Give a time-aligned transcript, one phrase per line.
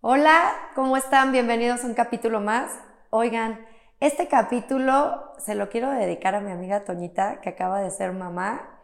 [0.00, 1.32] Hola, ¿cómo están?
[1.32, 2.70] Bienvenidos a un capítulo más.
[3.10, 3.66] Oigan,
[3.98, 8.80] este capítulo se lo quiero dedicar a mi amiga Toñita, que acaba de ser mamá.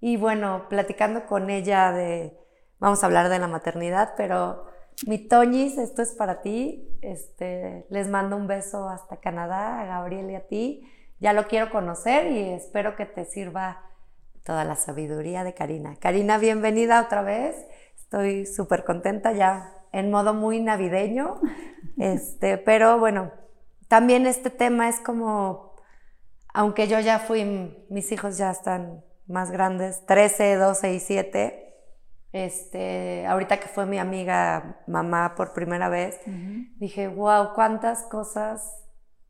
[0.00, 2.36] Y bueno, platicando con ella de,
[2.80, 4.66] vamos a hablar de la maternidad, pero
[5.06, 6.98] mi Toñis, esto es para ti.
[7.02, 10.90] Este, les mando un beso hasta Canadá, a Gabriel y a ti.
[11.20, 13.82] Ya lo quiero conocer y espero que te sirva
[14.44, 15.96] toda la sabiduría de Karina.
[15.96, 17.56] Karina, bienvenida otra vez.
[17.96, 21.40] Estoy súper contenta ya en modo muy navideño.
[21.96, 23.30] Este, pero bueno,
[23.86, 25.76] también este tema es como,
[26.52, 27.44] aunque yo ya fui,
[27.88, 31.74] mis hijos ya están más grandes, 13, 12 y 7.
[32.32, 36.18] Este, ahorita que fue mi amiga mamá por primera vez,
[36.80, 38.82] dije, wow, cuántas cosas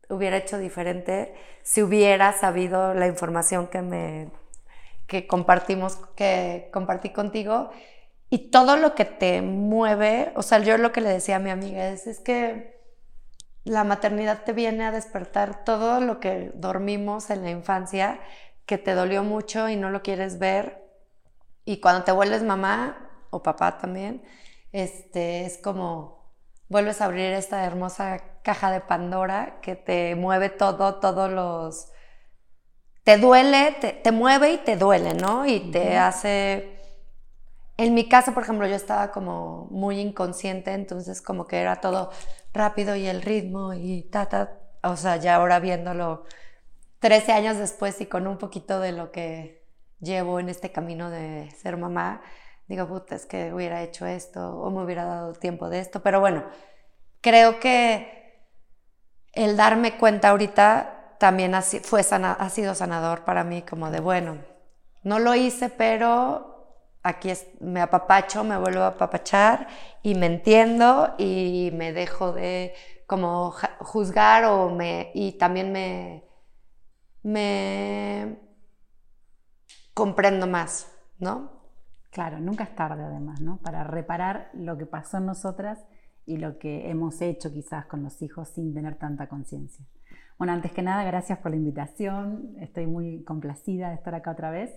[0.09, 4.31] hubiera hecho diferente si hubiera sabido la información que me
[5.07, 7.69] que compartimos, que compartí contigo
[8.29, 11.51] y todo lo que te mueve, o sea, yo lo que le decía a mi
[11.51, 12.75] amiga es, es que
[13.63, 18.19] la maternidad te viene a despertar todo lo que dormimos en la infancia,
[18.65, 20.83] que te dolió mucho y no lo quieres ver.
[21.65, 24.23] Y cuando te vuelves mamá o papá también,
[24.71, 26.31] este, es como
[26.69, 31.91] vuelves a abrir esta hermosa caja de Pandora que te mueve todo, todos los...
[33.05, 33.71] Te duele,
[34.03, 35.45] te, mueve y te duele, ¿no?
[35.45, 36.75] Y te hace...
[37.77, 42.09] En mi caso, por ejemplo, yo estaba como muy inconsciente, entonces como que era todo
[42.51, 44.57] rápido y el ritmo y ta, ta.
[44.81, 46.23] O sea, ya ahora viéndolo
[46.99, 49.63] 13 años después y con un poquito de lo que
[49.99, 52.21] llevo en este camino de ser mamá,
[52.67, 56.01] digo, puta, es que hubiera hecho esto o me hubiera dado tiempo de esto.
[56.01, 56.43] Pero bueno,
[57.21, 58.47] creo que
[59.33, 64.37] el darme cuenta ahorita también ha, fue ha sido sanador para mí, como de, bueno,
[65.03, 66.55] no lo hice, pero
[67.03, 69.67] aquí me apapacho, me vuelvo a apapachar
[70.01, 72.73] y me entiendo y me dejo de
[73.05, 76.23] como juzgar o me, y también me,
[77.21, 78.39] me
[79.93, 81.51] comprendo más, ¿no?
[82.09, 83.57] Claro, nunca es tarde además, ¿no?
[83.57, 85.85] Para reparar lo que pasó en nosotras
[86.25, 89.85] y lo que hemos hecho quizás con los hijos sin tener tanta conciencia.
[90.37, 92.55] Bueno, antes que nada, gracias por la invitación.
[92.59, 94.69] Estoy muy complacida de estar acá otra vez.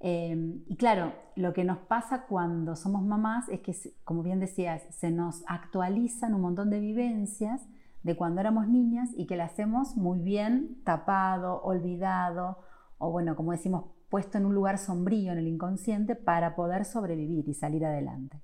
[0.00, 4.82] Eh, y claro, lo que nos pasa cuando somos mamás es que, como bien decías,
[4.90, 7.66] se nos actualizan un montón de vivencias
[8.02, 12.58] de cuando éramos niñas y que las hacemos muy bien tapado, olvidado,
[12.98, 17.48] o bueno, como decimos, puesto en un lugar sombrío en el inconsciente para poder sobrevivir
[17.48, 18.42] y salir adelante.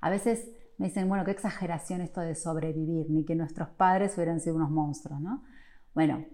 [0.00, 4.40] A veces me dicen, bueno, qué exageración esto de sobrevivir, ni que nuestros padres hubieran
[4.40, 5.42] sido unos monstruos, ¿no?
[5.94, 6.24] Bueno,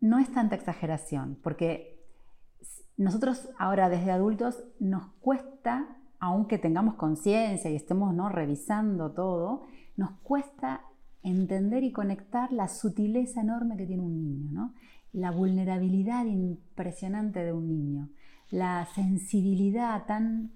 [0.00, 2.02] no es tanta exageración, porque
[2.96, 8.28] nosotros ahora desde adultos nos cuesta, aunque tengamos conciencia y estemos ¿no?
[8.28, 9.62] revisando todo,
[9.96, 10.82] nos cuesta
[11.22, 14.74] entender y conectar la sutileza enorme que tiene un niño, ¿no?
[15.12, 18.10] la vulnerabilidad impresionante de un niño
[18.50, 20.52] la sensibilidad tan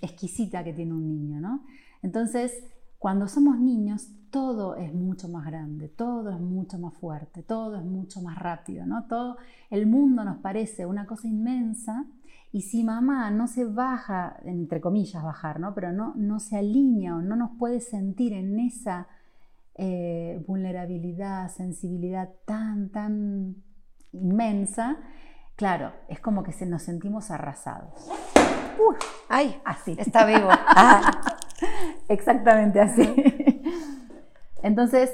[0.00, 1.64] exquisita que tiene un niño, ¿no?
[2.02, 2.52] Entonces,
[3.00, 7.84] cuando somos niños, todo es mucho más grande, todo es mucho más fuerte, todo es
[7.84, 9.06] mucho más rápido, ¿no?
[9.06, 9.38] Todo
[9.70, 12.04] el mundo nos parece una cosa inmensa
[12.52, 15.74] y si mamá no se baja, entre comillas bajar, ¿no?
[15.74, 19.08] Pero no, no se alinea o no nos puede sentir en esa
[19.76, 23.56] eh, vulnerabilidad, sensibilidad tan, tan
[24.12, 24.98] inmensa,
[25.60, 28.08] Claro, es como que se nos sentimos arrasados.
[29.28, 29.60] ¡Ay!
[29.62, 29.94] Así.
[29.98, 30.48] Está vivo.
[30.50, 31.36] Ah.
[32.10, 33.02] Exactamente así.
[34.64, 35.12] Entonces,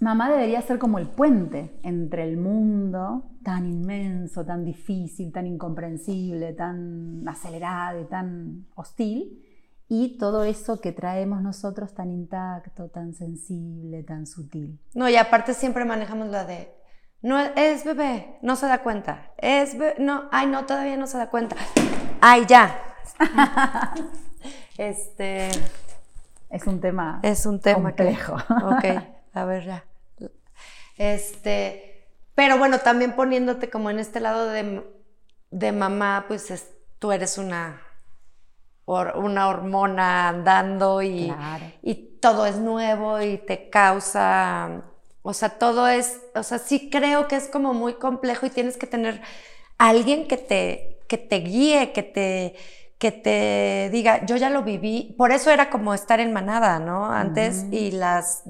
[0.00, 6.54] mamá debería ser como el puente entre el mundo tan inmenso, tan difícil, tan incomprensible,
[6.54, 9.44] tan acelerado y tan hostil,
[9.86, 14.80] y todo eso que traemos nosotros tan intacto, tan sensible, tan sutil.
[14.94, 16.72] No, y aparte siempre manejamos la de
[17.20, 19.30] no es bebé, no se da cuenta.
[19.36, 21.56] Es bebé, no, ay, no, todavía no se da cuenta.
[22.22, 22.78] Ay, ya.
[24.78, 25.50] este
[26.52, 28.34] es un tema es un tema complejo.
[28.34, 28.84] ok,
[29.34, 29.84] a ver ya.
[30.96, 34.84] Este, pero bueno, también poniéndote como en este lado de,
[35.50, 37.80] de mamá, pues tú eres una
[38.84, 41.32] una hormona andando y,
[41.82, 44.82] y todo es nuevo y te causa
[45.22, 48.76] o sea, todo es, o sea, sí creo que es como muy complejo y tienes
[48.76, 49.22] que tener
[49.78, 52.54] alguien que te, que te guíe, que te,
[53.02, 55.16] que te diga, yo ya lo viví.
[55.18, 57.10] Por eso era como estar en manada, ¿no?
[57.10, 58.44] Antes, y las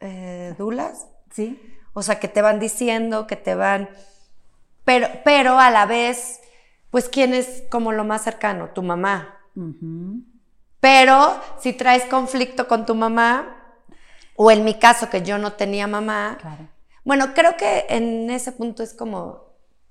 [0.00, 1.06] eh, dulas.
[1.32, 1.58] Sí.
[1.94, 3.88] O sea, que te van diciendo, que te van.
[4.84, 6.42] Pero, pero a la vez,
[6.90, 8.68] pues, ¿quién es como lo más cercano?
[8.74, 9.38] Tu mamá.
[10.78, 13.78] Pero si traes conflicto con tu mamá,
[14.34, 16.36] o en mi caso que yo no tenía mamá,
[17.02, 19.45] bueno, creo que en ese punto es como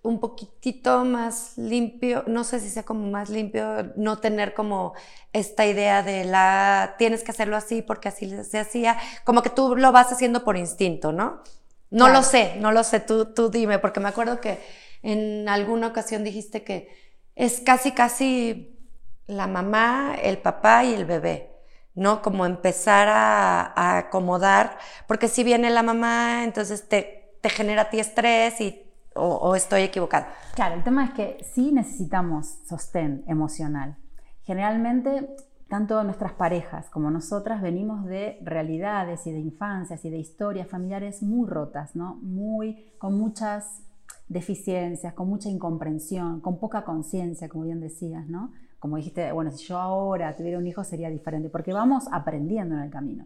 [0.05, 4.93] un poquitito más limpio, no sé si sea como más limpio, no tener como
[5.33, 9.75] esta idea de la tienes que hacerlo así porque así se hacía, como que tú
[9.75, 11.41] lo vas haciendo por instinto, ¿no?
[11.89, 14.59] No lo sé, no lo sé, tú, tú dime, porque me acuerdo que
[15.01, 16.89] en alguna ocasión dijiste que
[17.35, 18.77] es casi, casi
[19.27, 21.51] la mamá, el papá y el bebé.
[21.95, 22.21] ¿no?
[22.21, 27.99] Como empezar a, acomodar, porque si viene la mamá, entonces te, te genera a ti
[27.99, 28.84] estrés y
[29.15, 30.27] o, estoy equivocada?
[30.53, 33.97] Claro, el tema es que sí necesitamos sostén emocional.
[34.43, 35.35] Generalmente,
[35.69, 41.23] tanto nuestras parejas como nosotras venimos de realidades y de infancias y de historias familiares
[41.23, 42.15] muy rotas, ¿no?
[42.21, 43.81] Muy, con muchas
[44.27, 48.51] deficiencias, con mucha incomprensión, con poca conciencia, como bien decías, ¿no?
[48.79, 52.81] Como dijiste, bueno, si yo ahora tuviera un hijo sería diferente, porque vamos aprendiendo en
[52.81, 53.25] el camino.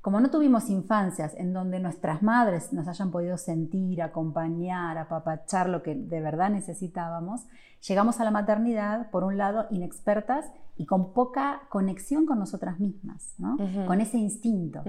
[0.00, 5.82] Como no tuvimos infancias en donde nuestras madres nos hayan podido sentir, acompañar, apapachar lo
[5.82, 7.46] que de verdad necesitábamos,
[7.86, 10.46] llegamos a la maternidad, por un lado, inexpertas
[10.78, 13.34] y con poca conexión con nosotras mismas,
[13.86, 14.82] con ese instinto.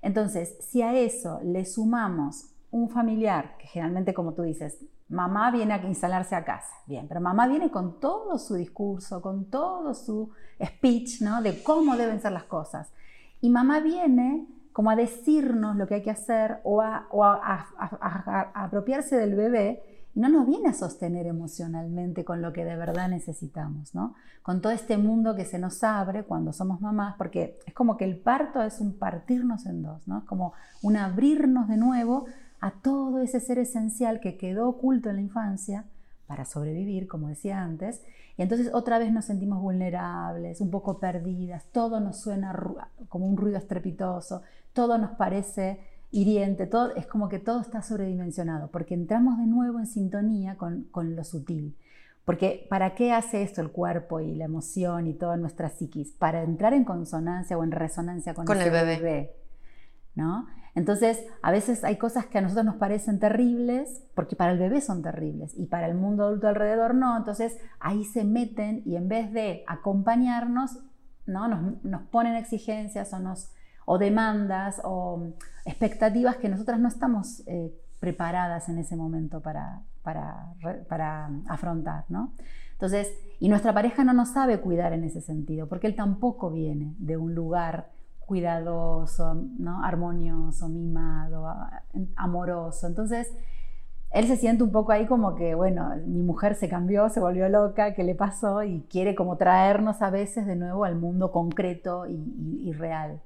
[0.00, 4.78] Entonces, si a eso le sumamos un familiar, que generalmente, como tú dices,
[5.10, 9.50] mamá viene a instalarse a casa, bien, pero mamá viene con todo su discurso, con
[9.50, 11.42] todo su speech, ¿no?
[11.42, 12.90] De cómo deben ser las cosas.
[13.42, 17.06] Y mamá viene como a decirnos lo que hay que hacer o a,
[18.54, 19.80] apropiarse del bebé
[20.16, 24.14] y no nos viene a sostener emocionalmente con lo que de verdad necesitamos, ¿no?
[24.42, 28.04] Con todo este mundo que se nos abre cuando somos mamás, porque es como que
[28.04, 30.18] el parto es un partirnos en dos, ¿no?
[30.18, 32.26] Es como un abrirnos de nuevo
[32.60, 35.84] a todo ese ser esencial que quedó oculto en la infancia
[36.26, 38.02] para sobrevivir, como decía antes,
[38.36, 42.56] y entonces otra vez nos sentimos vulnerables, un poco perdidas, todo nos suena
[43.08, 44.42] como un ruido estrepitoso,
[44.72, 45.78] todo nos parece
[46.10, 50.86] hiriente, todo, es como que todo está sobredimensionado, porque entramos de nuevo en sintonía con,
[50.94, 51.76] lo sutil.
[52.24, 56.12] Porque ¿para qué hace esto el cuerpo y la emoción y toda nuestra psiquis?
[56.12, 59.36] Para entrar en consonancia o en resonancia con, el bebé.
[60.14, 60.46] ¿no?
[60.74, 64.80] Entonces, a veces hay cosas que a nosotros nos parecen terribles, porque para el bebé
[64.80, 67.16] son terribles y para el mundo adulto alrededor no.
[67.16, 70.80] Entonces, ahí se meten y en vez de acompañarnos,
[71.26, 71.48] ¿no?
[71.48, 73.52] nos, ponen exigencias o, nos,
[73.86, 75.32] o demandas o
[75.64, 80.54] expectativas que nosotras no estamos eh, preparadas en ese momento para, para,
[80.88, 82.04] para afrontar.
[82.08, 82.34] ¿no?
[82.72, 86.96] Entonces, y nuestra pareja no nos sabe cuidar en ese sentido, porque él tampoco viene
[86.98, 87.93] de un lugar
[88.26, 89.84] cuidadoso, ¿no?
[89.84, 91.46] armonioso, mimado,
[92.16, 92.86] amoroso.
[92.86, 93.32] Entonces,
[94.14, 97.48] él se siente un poco ahí como que, bueno, mi mujer se cambió, se volvió
[97.48, 98.62] loca, ¿qué le pasó?
[98.62, 103.20] Y quiere como traernos a veces de nuevo al mundo concreto y, real.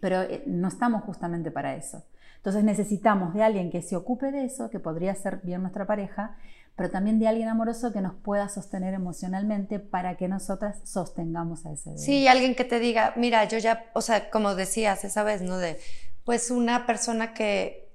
[0.00, 2.04] Pero eh, no estamos justamente para eso.
[2.36, 6.36] Entonces necesitamos de alguien que se ocupe de eso, que podría ser bien nuestra pareja,
[6.76, 11.72] pero también de alguien amoroso que nos pueda sostener emocionalmente para que nosotras sostengamos a
[11.72, 12.02] ese bebé.
[12.02, 15.58] Sí, alguien que te diga, mira, yo ya, o sea, como decías esa vez, ¿no?
[15.58, 15.78] De,
[16.24, 17.88] pues una persona que,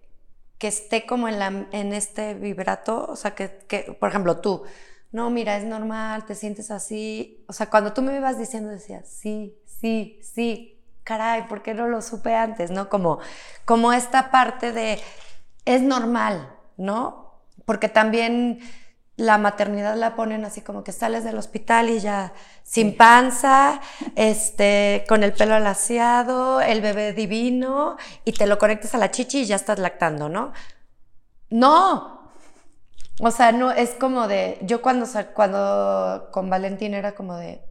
[0.57, 4.63] que esté como en, la, en este vibrato, o sea, que, que, por ejemplo, tú,
[5.11, 7.43] no, mira, es normal, te sientes así.
[7.47, 11.87] O sea, cuando tú me ibas diciendo, decías, sí, sí, sí, caray, ¿por qué no
[11.87, 12.69] lo supe antes?
[12.69, 12.89] ¿No?
[12.89, 13.19] Como,
[13.65, 14.99] como esta parte de,
[15.65, 17.28] es normal, ¿no?
[17.69, 18.61] Porque también
[19.15, 22.33] la maternidad la ponen así como que sales del hospital y ya
[22.63, 23.79] sin panza,
[24.15, 29.41] este, con el pelo alaciado, el bebé divino y te lo conectas a la chichi
[29.41, 30.51] y ya estás lactando, ¿no?
[31.51, 32.31] No.
[33.19, 37.61] O sea, no es como de yo cuando cuando con Valentín era como de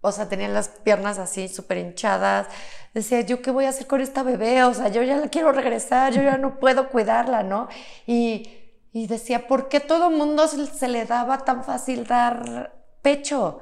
[0.00, 2.46] o sea, tenía las piernas así súper hinchadas.
[2.94, 4.62] Decía, ¿yo qué voy a hacer con esta bebé?
[4.62, 7.68] O sea, yo ya la quiero regresar, yo ya no puedo cuidarla, ¿no?
[8.06, 8.57] Y
[8.92, 13.60] y decía, ¿por qué todo mundo se le daba tan fácil dar pecho?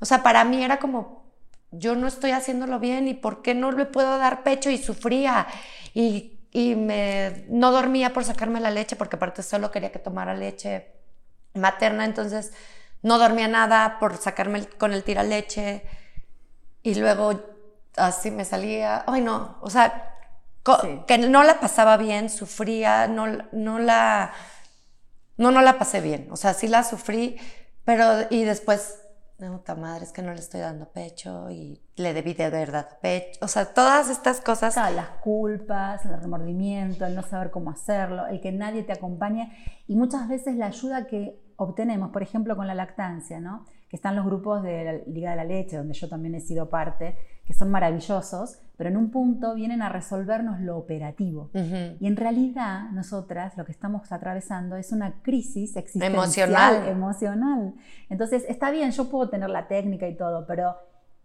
[0.00, 1.24] O sea, para mí era como,
[1.70, 4.70] yo no estoy haciéndolo bien y ¿por qué no le puedo dar pecho?
[4.70, 5.46] Y sufría.
[5.94, 10.92] Y, me, no dormía por sacarme la leche porque aparte solo quería que tomara leche
[11.54, 12.52] materna, entonces
[13.02, 15.82] no dormía nada por sacarme con el tira leche.
[16.82, 17.40] Y luego
[17.96, 20.16] así me salía, ay no, o sea,
[21.06, 24.32] que no la pasaba bien, sufría, no, no la
[25.40, 26.28] no, no la pasé bien.
[26.30, 27.36] O sea, sí la sufrí,
[27.84, 29.02] pero y después,
[29.38, 33.40] puta madre, es que no le estoy dando pecho y le debí de verdad pecho.
[33.42, 34.76] O sea, todas estas cosas.
[34.76, 39.50] las culpas, el remordimiento, el no saber cómo hacerlo, el que nadie te acompañe
[39.86, 43.64] y muchas veces la ayuda que obtenemos, por ejemplo, con la lactancia, ¿no?
[43.90, 46.70] que están los grupos de la Liga de la Leche, donde yo también he sido
[46.70, 47.16] parte,
[47.50, 51.50] que son maravillosos, pero en un punto vienen a resolvernos lo operativo.
[51.98, 56.88] Y en realidad nosotras lo que estamos atravesando es una crisis existencial, emocional.
[56.88, 57.74] emocional.
[58.08, 60.76] Entonces, está bien, yo puedo tener la técnica y todo, pero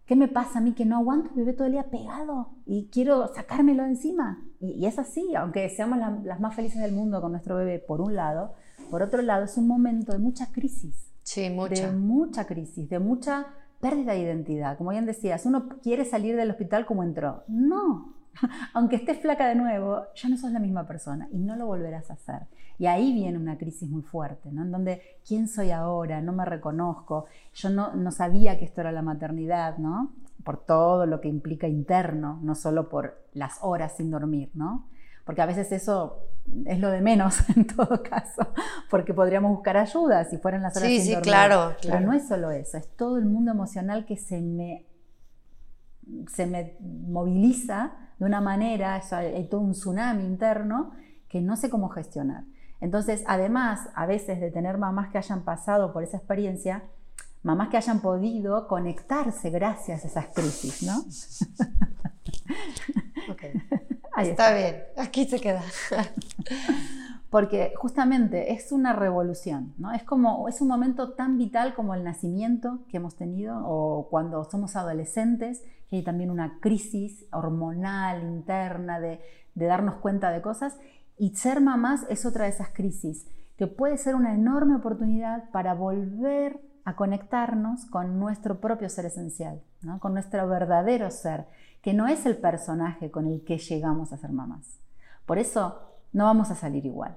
[0.04, 2.88] ¿qué me pasa a mí que no aguanto mi bebé todo el día pegado y
[2.90, 4.42] quiero sacármelo de encima?
[4.58, 8.16] Y, es así, aunque seamos las más felices del mundo con nuestro bebé, por un
[8.16, 8.54] lado,
[8.90, 11.12] por otro lado, es un momento de mucha crisis.
[11.22, 11.86] Sí, mucha.
[11.86, 13.46] De mucha crisis, de mucha
[13.80, 14.78] pérdida de identidad.
[14.78, 17.44] Como bien decías, uno quiere salir del hospital como entró.
[17.48, 18.14] No,
[18.74, 22.10] aunque estés flaca de nuevo, ya no sos la misma persona y no lo volverás
[22.10, 22.42] a hacer.
[22.78, 24.62] Y ahí viene una crisis muy fuerte, ¿no?
[24.62, 26.20] En donde, ¿quién soy ahora?
[26.20, 27.26] No me reconozco.
[27.54, 30.12] Yo no, no sabía que esto era la maternidad, ¿no?
[30.44, 34.84] Por todo lo que implica interno, no solo por las horas sin dormir, ¿no?
[35.26, 36.22] Porque a veces eso
[36.64, 38.52] es lo de menos en todo caso,
[38.88, 42.26] porque podríamos buscar ayuda si fueran las horas sí, sin sí, Claro, Pero no es
[42.26, 44.86] solo eso, es todo el mundo emocional que se me,
[46.32, 50.92] se me moviliza de una manera, hay todo un tsunami interno
[51.28, 52.44] que no sé cómo gestionar.
[52.80, 56.84] Entonces, además, a veces de tener mamás que hayan pasado por esa experiencia,
[57.42, 61.04] mamás que hayan podido conectarse gracias a esas crisis, ¿no?
[64.16, 65.62] está, bien, aquí se queda.
[67.30, 69.92] Porque justamente es una revolución, ¿no?
[69.92, 74.44] Es como, es un momento tan vital como el nacimiento que hemos tenido o cuando
[74.44, 79.20] somos adolescentes, que hay también una crisis hormonal interna de,
[79.54, 80.78] de darnos cuenta de cosas.
[81.18, 83.26] Y ser mamás es otra de esas crisis,
[83.58, 89.60] que puede ser una enorme oportunidad para volver a conectarnos con nuestro propio ser esencial,
[89.82, 89.98] ¿no?
[89.98, 91.46] con nuestro verdadero ser
[91.86, 94.80] que no es el personaje con el que llegamos a ser mamás.
[95.24, 95.78] Por eso
[96.12, 97.16] no vamos a salir igual.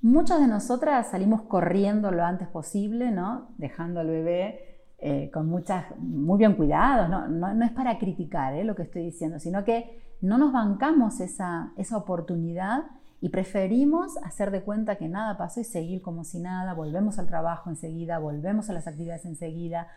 [0.00, 3.50] Muchas de nosotras salimos corriendo lo antes posible, ¿no?
[3.58, 7.10] dejando al bebé eh, con muchas, muy bien cuidados.
[7.10, 8.64] No, no, es para criticar ¿eh?
[8.64, 12.84] lo que estoy diciendo, sino que no nos bancamos esa, esa oportunidad
[13.20, 17.26] y preferimos hacer de cuenta que nada pasó y seguir como si nada, volvemos al
[17.26, 19.88] trabajo enseguida, volvemos a las actividades enseguida.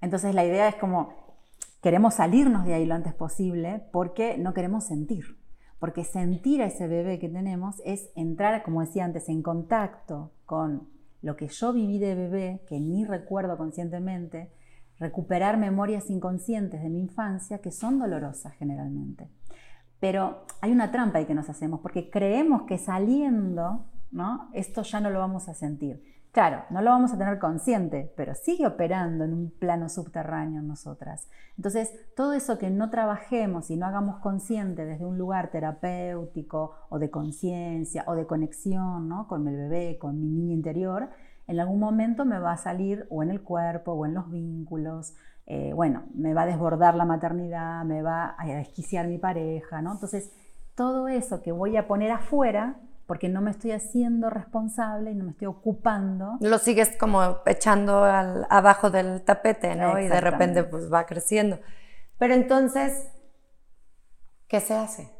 [0.00, 1.31] Entonces la idea es como
[1.82, 5.38] queremos salirnos de ahí lo antes posible porque no queremos sentir.
[5.78, 10.88] Porque sentir a ese bebé que tenemos es entrar, como decía antes, en contacto con
[11.22, 14.52] lo que yo viví de bebé, que ni recuerdo conscientemente,
[14.98, 19.28] recuperar memorias inconscientes de mi infancia que son dolorosas generalmente.
[19.98, 24.50] Pero hay una trampa ahí que nos hacemos, porque creemos que saliendo, ¿no?
[24.52, 26.11] Esto ya no lo vamos a sentir.
[26.32, 30.66] Claro, no lo vamos a tener consciente, pero sigue operando en un plano subterráneo en
[30.66, 31.28] nosotras.
[31.58, 36.98] Entonces, todo eso que no trabajemos y no hagamos consciente desde un lugar terapéutico o
[36.98, 39.28] de conciencia o de conexión ¿no?
[39.28, 41.10] con el bebé, con mi niña interior,
[41.46, 45.14] en algún momento me va a salir o en el cuerpo o en los vínculos,
[45.44, 49.92] eh, bueno, me va a desbordar la maternidad, me va a desquiciar mi pareja, ¿no?
[49.92, 50.32] Entonces,
[50.74, 52.80] todo eso que voy a poner afuera
[53.12, 56.38] porque no me estoy haciendo responsable y no me estoy ocupando.
[56.40, 59.98] Lo sigues como echando abajo del tapete, ¿no?
[59.98, 61.60] Y de repente pues va creciendo.
[62.16, 63.06] Pero entonces,
[64.48, 65.12] ¿qué se hace?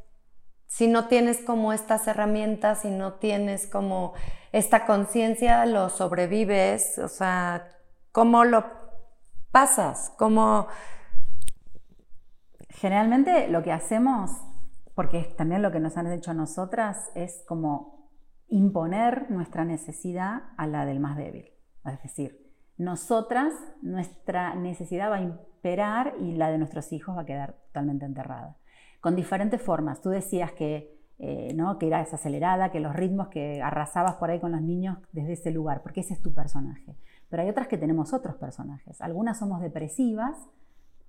[0.66, 4.14] Si no tienes como estas herramientas, si no tienes como
[4.52, 7.68] esta conciencia, lo sobrevives, o sea,
[8.11, 8.64] ¿cómo lo
[9.50, 10.14] pasas?
[10.16, 10.66] ¿Cómo...
[12.70, 14.30] Generalmente lo que hacemos
[14.94, 18.08] porque también lo que nos han hecho a nosotras es como
[18.49, 21.46] imponer nuestra necesidad a la del más débil.
[21.84, 27.26] Es decir, nosotras, nuestra necesidad va a imperar y la de nuestros hijos va a
[27.26, 28.56] quedar totalmente enterrada.
[29.00, 30.00] Con diferentes formas.
[30.00, 31.78] Tú decías que, eh, ¿no?
[31.78, 35.50] que eras acelerada, que los ritmos que arrasabas por ahí con los niños desde ese
[35.50, 36.96] lugar, porque ese es tu personaje.
[37.28, 39.00] Pero hay otras que tenemos otros personajes.
[39.00, 40.37] Algunas somos depresivas,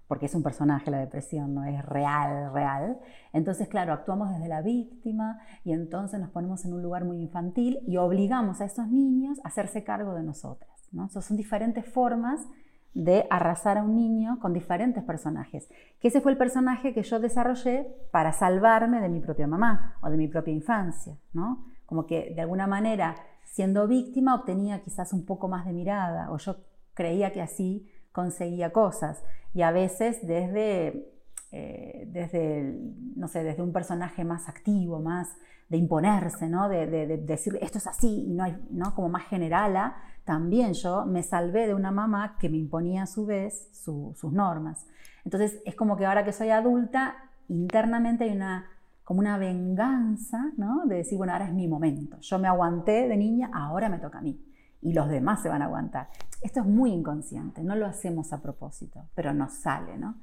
[0.07, 2.99] porque es un personaje la depresión, no es real, real.
[3.31, 7.79] Entonces, claro, actuamos desde la víctima y entonces nos ponemos en un lugar muy infantil
[7.87, 10.69] y obligamos a esos niños a hacerse cargo de nosotras.
[10.91, 11.09] ¿no?
[11.09, 12.47] son diferentes formas
[12.93, 15.67] de arrasar a un niño con diferentes personajes.
[15.99, 20.09] Que ese fue el personaje que yo desarrollé para salvarme de mi propia mamá o
[20.09, 21.17] de mi propia infancia.
[21.33, 21.65] ¿no?
[21.85, 26.37] Como que de alguna manera, siendo víctima, obtenía quizás un poco más de mirada o
[26.37, 26.57] yo
[26.93, 29.21] creía que así conseguía cosas
[29.53, 31.11] y a veces desde,
[31.51, 32.79] eh, desde,
[33.15, 35.35] no sé, desde un personaje más activo, más
[35.67, 36.69] de imponerse, ¿no?
[36.69, 38.95] de, decir esto es así y no hay, ¿no?
[38.95, 43.25] como más generala, también yo me salvé de una mamá que me imponía a su
[43.25, 44.87] vez sus normas.
[45.25, 47.15] Entonces es como que ahora que soy adulta,
[47.49, 48.69] internamente hay una
[49.03, 50.85] como una venganza, ¿no?
[50.85, 52.17] De decir, bueno, ahora es mi momento.
[52.21, 54.39] Yo me aguanté de niña, ahora me toca a mí.
[54.83, 56.09] Y los demás se van a aguantar.
[56.41, 60.15] Esto es muy inconsciente, no lo hacemos a propósito, pero nos sale, ¿no?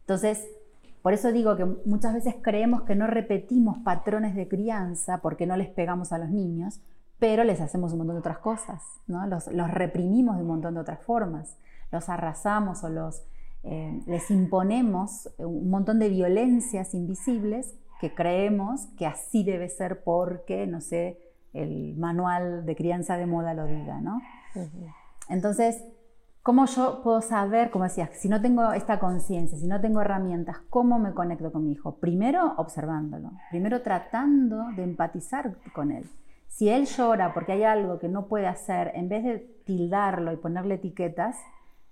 [0.00, 0.46] Entonces,
[1.02, 5.56] por eso digo que muchas veces creemos que no repetimos patrones de crianza porque no
[5.56, 6.80] les pegamos a los niños,
[7.18, 9.26] pero les hacemos un montón de otras cosas, ¿no?
[9.26, 11.56] los, reprimimos de un montón de otras formas,
[11.90, 13.22] los arrasamos o los,
[13.62, 20.66] eh, les imponemos un montón de violencias invisibles que creemos que así debe ser porque,
[20.66, 21.18] no sé,
[21.52, 24.20] el manual de crianza de moda lo diga, ¿no?
[25.28, 25.84] Entonces,
[26.42, 30.58] ¿cómo yo puedo saber, como decías, si no tengo esta conciencia, si no tengo herramientas,
[30.70, 31.96] cómo me conecto con mi hijo?
[31.96, 36.08] Primero observándolo, primero tratando de empatizar con él.
[36.48, 40.36] Si él llora porque hay algo que no puede hacer, en vez de tildarlo y
[40.36, 41.36] ponerle etiquetas,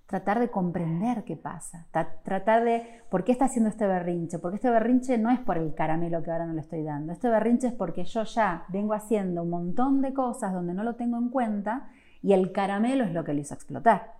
[0.06, 1.86] tratar de comprender qué pasa,
[2.22, 5.74] tratar de por qué está haciendo este berrinche, porque este berrinche no es por el
[5.74, 9.42] caramelo que ahora no le estoy dando, este berrinche es porque yo ya vengo haciendo
[9.42, 11.88] un montón de cosas donde no lo tengo en cuenta
[12.22, 14.14] y el caramelo es lo que lo hizo explotar.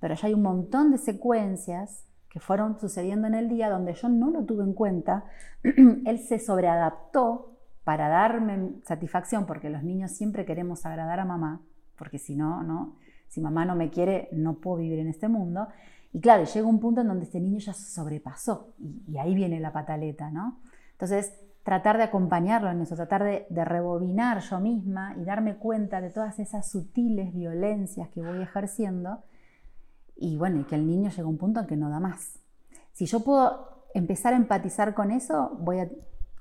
[0.00, 4.08] Pero ya hay un montón de secuencias que fueron sucediendo en el día donde yo
[4.08, 5.24] no lo tuve en cuenta,
[5.62, 11.60] él se sobreadaptó para darme satisfacción, porque los niños siempre queremos agradar a mamá,
[11.98, 12.96] porque si no, no,
[13.32, 15.68] si mamá no me quiere, no puedo vivir en este mundo.
[16.12, 18.74] Y claro, llega un punto en donde este niño ya sobrepasó
[19.08, 20.60] y, ahí viene la pataleta, ¿no?
[20.90, 26.02] Entonces, tratar de acompañarlo en eso, tratar de, de, rebobinar yo misma y darme cuenta
[26.02, 29.22] de todas esas sutiles violencias que voy ejerciendo
[30.14, 32.38] y bueno, y que el niño llega a un punto en que no da más.
[32.92, 35.88] Si yo puedo empezar a empatizar con eso, voy a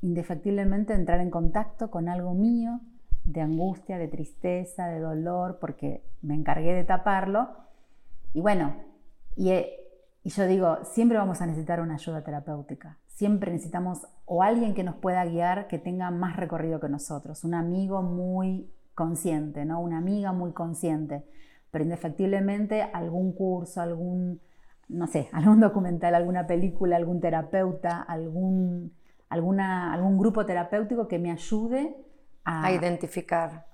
[0.01, 2.81] indefectiblemente entrar en contacto con algo mío
[3.23, 7.49] de angustia, de tristeza, de dolor, porque me encargué de taparlo.
[8.33, 8.75] Y bueno,
[9.35, 9.77] y, eh,
[10.23, 12.97] y, yo digo, siempre vamos a necesitar una ayuda terapéutica.
[13.07, 17.53] Siempre necesitamos o alguien que nos pueda guiar, que tenga más recorrido que nosotros, un
[17.53, 19.81] amigo muy consciente, ¿no?
[19.81, 21.25] Una amiga muy consciente.
[21.71, 24.41] Pero indefectiblemente algún curso, algún,
[24.89, 28.93] no sé, algún documental, alguna película, algún terapeuta, algún,
[29.29, 31.95] alguna, algún grupo terapéutico que me ayude
[32.43, 33.67] a, identificar.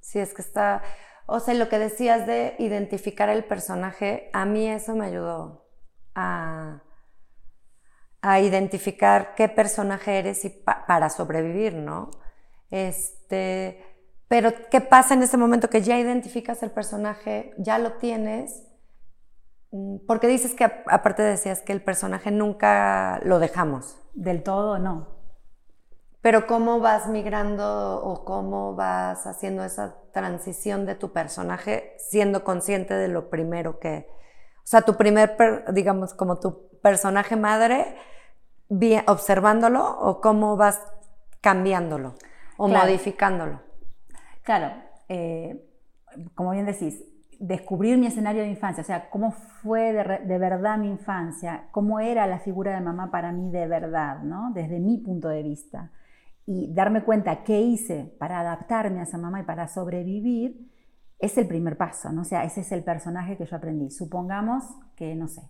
[0.00, 0.82] Si es que está,
[1.26, 5.66] o sea, lo que decías de identificar el personaje, a mí eso me ayudó
[6.14, 6.82] a,
[8.20, 12.10] a identificar qué personaje eres y para sobrevivir, ¿no?
[12.70, 13.82] Este,
[14.28, 18.64] pero ¿qué pasa en ese momento que ya identificas el personaje, ya lo tienes?
[19.70, 24.00] Mm, porque dices que aparte decías que el personaje nunca lo dejamos.
[24.14, 25.13] Del todo no.
[26.24, 32.94] Pero cómo vas migrando o cómo vas haciendo esa transición de tu personaje siendo consciente
[32.94, 34.06] de lo primero que,
[34.56, 35.36] o sea, tu primer,
[35.74, 37.98] digamos, como tu personaje madre,
[39.06, 40.80] observándolo o cómo vas
[41.42, 42.14] cambiándolo
[42.56, 43.60] o modificándolo.
[44.44, 44.72] Claro,
[45.10, 45.62] eh,
[46.34, 47.04] como bien decís,
[47.38, 52.26] descubrir mi escenario de infancia, o sea, cómo fue de, verdad mi infancia, cómo era
[52.26, 54.52] la figura de mamá para mí de verdad, ¿no?
[54.54, 55.90] Desde mi punto de vista
[56.46, 60.70] y darme cuenta qué hice para adaptarme a esa mamá y para sobrevivir,
[61.18, 62.22] es el primer paso, ¿no?
[62.22, 63.90] O sea, ese es el personaje que yo aprendí.
[63.90, 65.42] Supongamos que, no sé,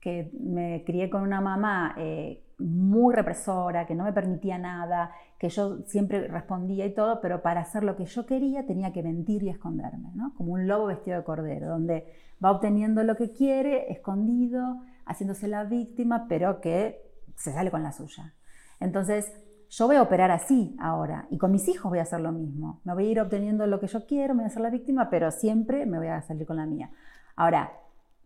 [0.00, 5.48] que me crié con una mamá eh, muy represora, que no me permitía nada, que
[5.48, 9.42] yo siempre respondía y todo, pero para hacer lo que yo quería tenía que mentir
[9.42, 10.34] y esconderme, ¿no?
[10.34, 12.12] Como un lobo vestido de cordero, donde
[12.44, 17.00] va obteniendo lo que quiere, escondido, haciéndose la víctima, pero que
[17.36, 18.34] se sale con la suya.
[18.80, 19.32] Entonces,
[19.72, 22.82] yo voy a operar así ahora y con mis hijos voy a hacer lo mismo.
[22.84, 25.08] Me voy a ir obteniendo lo que yo quiero, me voy a hacer la víctima,
[25.08, 26.90] pero siempre me voy a salir con la mía.
[27.36, 27.72] Ahora,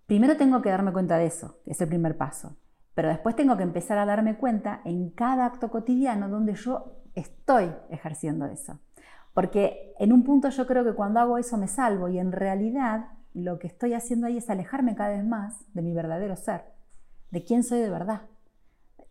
[0.06, 2.56] primero tengo que darme cuenta de eso, es el primer paso.
[2.94, 7.72] Pero después tengo que empezar a darme cuenta en cada acto cotidiano donde yo estoy
[7.90, 8.80] ejerciendo eso.
[9.32, 13.10] Porque en un punto yo creo que cuando hago eso me salvo y en realidad
[13.34, 16.64] lo que estoy haciendo ahí es alejarme cada vez más de mi verdadero ser,
[17.30, 18.22] de quién soy de verdad.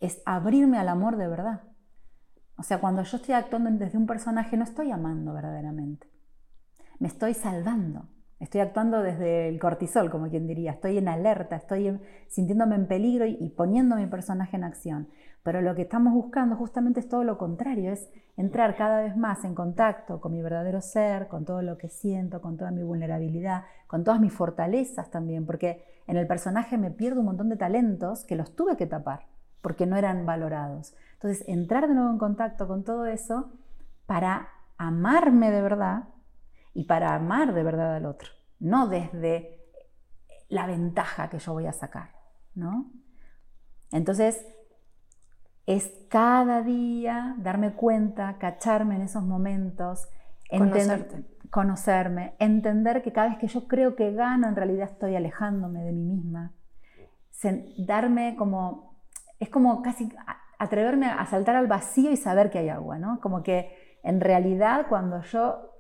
[0.02, 1.62] Es abrirme al amor de verdad.
[2.58, 6.08] O sea, cuando yo estoy actuando desde un personaje no estoy amando verdaderamente.
[7.00, 8.08] Me estoy salvando.
[8.40, 10.72] Estoy actuando desde el cortisol, como quien diría.
[10.72, 15.10] Estoy en alerta, estoy sintiéndome en peligro y, poniendo mi personaje en acción.
[15.44, 19.46] Pero lo que estamos buscando justamente es todo lo contrario, es entrar cada vez más
[19.46, 23.64] en contacto con mi verdadero ser, con todo lo que siento, con toda mi vulnerabilidad,
[23.88, 28.26] con todas mis fortalezas también, porque en el personaje me pierdo un montón de talentos
[28.26, 29.28] que los tuve que tapar
[29.66, 30.94] porque no eran valorados.
[31.26, 33.52] Entonces, entrar de nuevo en contacto con todo eso
[34.06, 36.10] para amarme de verdad
[36.76, 39.60] y para amar de verdad al otro, no desde
[40.50, 42.12] la ventaja que yo voy a sacar,
[42.54, 42.92] ¿no?
[43.92, 44.46] Entonces,
[45.66, 50.08] es cada día darme cuenta, cacharme en esos momentos,
[50.56, 51.26] conocerte.
[51.50, 55.92] conocerme, entender que cada vez que yo creo que gano, en realidad estoy alejándome de
[55.92, 56.54] mí misma.
[57.80, 59.02] darme como,
[59.40, 60.08] es como casi
[60.60, 63.20] atreverme a saltar al vacío y saber que hay agua, ¿no?
[63.22, 65.72] Como que en realidad cuando yo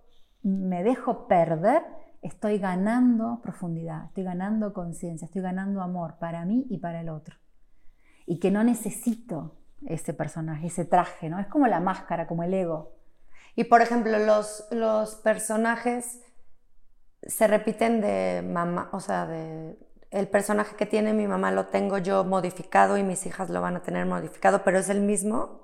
[0.41, 1.83] me dejo perder,
[2.21, 7.35] estoy ganando profundidad, estoy ganando conciencia, estoy ganando amor para mí y para el otro.
[8.25, 11.39] Y que no necesito ese personaje, ese traje, ¿no?
[11.39, 12.93] Es como la máscara, como el ego.
[13.55, 16.21] Y por ejemplo, los, los personajes
[17.21, 19.77] se repiten de mamá, o sea, de
[20.15, 23.75] el personaje que tiene mi mamá lo tengo yo modificado y mis hijas lo van
[23.75, 25.59] a tener modificado, pero es el mismo.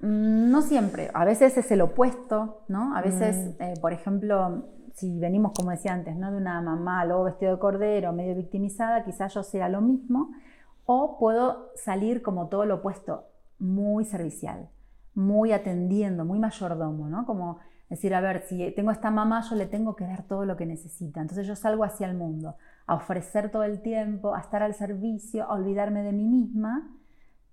[0.00, 2.94] Mm, no siempre, a veces es el opuesto, ¿no?
[2.94, 3.62] A veces, mm.
[3.62, 6.30] eh, por ejemplo, si venimos, como decía antes, ¿no?
[6.30, 10.30] de una mamá luego vestido de cordero, medio victimizada, quizás yo sea lo mismo,
[10.84, 13.24] o puedo salir como todo lo opuesto,
[13.58, 14.68] muy servicial,
[15.14, 17.24] muy atendiendo, muy mayordomo, ¿no?
[17.24, 20.56] Como decir, a ver, si tengo esta mamá, yo le tengo que dar todo lo
[20.56, 21.20] que necesita.
[21.20, 25.44] Entonces yo salgo hacia el mundo, a ofrecer todo el tiempo, a estar al servicio,
[25.44, 26.90] a olvidarme de mí misma,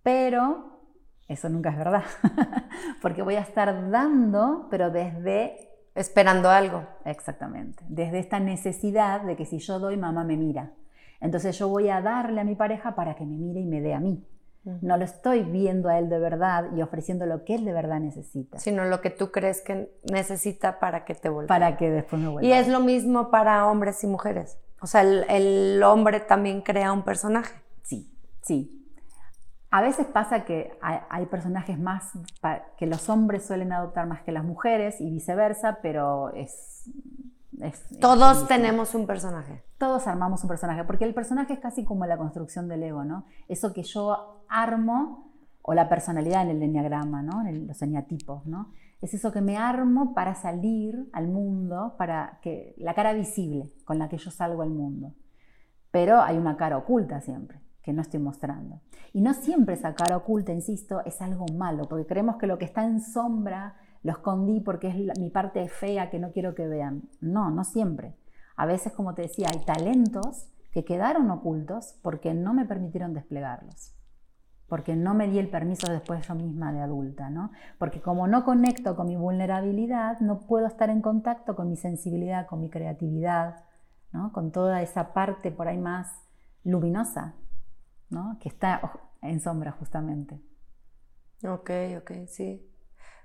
[0.04, 0.82] pero
[1.28, 2.04] eso nunca es verdad,
[3.02, 5.70] porque voy a estar dando, pero desde...
[5.94, 6.86] Esperando algo.
[7.06, 10.74] Exactamente, desde esta necesidad de que si yo doy, mamá me mira.
[11.20, 13.94] Entonces yo voy a darle a mi pareja para que me mire y me dé
[13.94, 14.26] a mí.
[14.64, 18.00] No lo estoy viendo a él de verdad y ofreciendo lo que él de verdad
[18.00, 18.60] necesita.
[18.60, 21.48] Sino lo que tú crees que necesita para que te vuelva.
[21.48, 22.48] Para que después me vuelva.
[22.48, 24.60] Y es lo mismo para hombres y mujeres.
[24.82, 27.54] O sea, el, hombre también crea un personaje.
[27.84, 28.78] Sí, sí.
[29.70, 32.12] A veces pasa que hay, personajes más
[32.78, 36.90] que los hombres suelen adoptar más que las mujeres y viceversa, pero es
[38.00, 39.64] todos tenemos un personaje.
[39.78, 43.26] Todos armamos un personaje, porque el personaje es casi como la construcción del ego, ¿no?
[43.48, 47.46] Eso que yo armo, o la personalidad en el enneagrama, ¿no?
[47.46, 48.72] En los eneatipos, ¿no?
[49.02, 53.98] Es eso que me armo para salir al mundo, para que la cara visible con
[53.98, 55.16] la que yo salgo al mundo.
[55.90, 58.82] Pero hay una cara oculta siempre, que no estoy mostrando.
[59.12, 62.66] Y no siempre esa cara oculta, insisto, es algo malo, porque creemos que lo que
[62.66, 67.10] está en sombra lo escondí porque es mi parte fea que no quiero que vean.
[67.20, 68.16] No, no siempre.
[68.56, 73.94] A veces, como te decía, hay talentos que quedaron ocultos porque no me permitieron desplegarlos,
[74.72, 77.52] porque no me di el permiso después yo misma de adulta, ¿no?
[77.78, 82.48] Porque como no conecto con mi vulnerabilidad, no puedo estar en contacto con mi sensibilidad,
[82.48, 83.66] con mi creatividad,
[84.14, 84.32] ¿no?
[84.32, 86.08] Con toda esa parte por ahí más
[86.64, 87.34] luminosa,
[88.10, 88.38] ¿no?
[88.40, 90.42] Que está en sombra justamente.
[91.44, 92.66] Ok, ok, sí.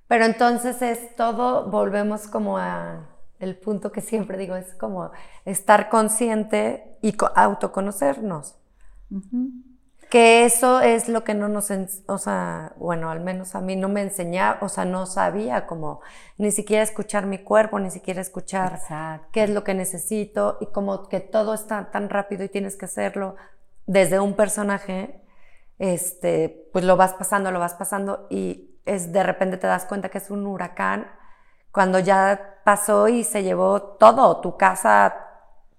[0.08, 3.06] Pero entonces es todo, volvemos como a
[3.38, 5.12] el punto que siempre digo, es como
[5.44, 8.56] estar consciente y autoconocernos.
[10.10, 11.70] Que eso es lo que no nos,
[12.06, 16.00] o sea, bueno, al menos a mí no me enseñaba, o sea, no sabía como
[16.38, 18.78] ni siquiera escuchar mi cuerpo, ni siquiera escuchar
[19.32, 22.84] qué es lo que necesito y como que todo está tan rápido y tienes que
[22.84, 23.34] hacerlo
[23.86, 25.22] desde un personaje,
[25.78, 30.08] este, pues lo vas pasando, lo vas pasando y es de repente te das cuenta
[30.08, 31.08] que es un huracán
[31.72, 35.14] cuando ya pasó y se llevó todo, tu casa,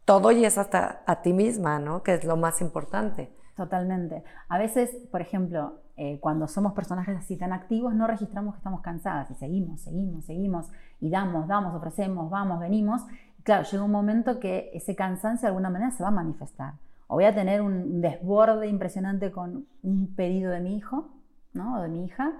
[0.05, 2.03] todo y es hasta a ti misma, ¿no?
[2.03, 3.36] Que es lo más importante.
[3.57, 4.23] Totalmente.
[4.49, 8.81] A veces, por ejemplo, eh, cuando somos personajes así tan activos, no registramos que estamos
[8.81, 10.67] cansadas y seguimos, seguimos, seguimos
[11.01, 13.01] y damos, damos, ofrecemos, vamos, venimos.
[13.41, 16.73] claro, llega un momento que ese cansancio de alguna manera se va a manifestar.
[17.07, 21.09] O voy a tener un desborde impresionante con un pedido de mi hijo,
[21.53, 21.79] ¿no?
[21.79, 22.33] O de mi hija,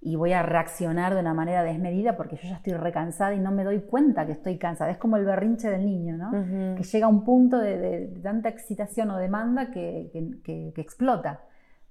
[0.00, 3.50] y voy a reaccionar de una manera desmedida porque yo ya estoy recansada y no
[3.50, 4.90] me doy cuenta que estoy cansada.
[4.90, 6.30] Es como el berrinche del niño, ¿no?
[6.76, 10.10] Que llega a un punto de, tanta excitación o demanda que,
[10.44, 11.40] que, explota.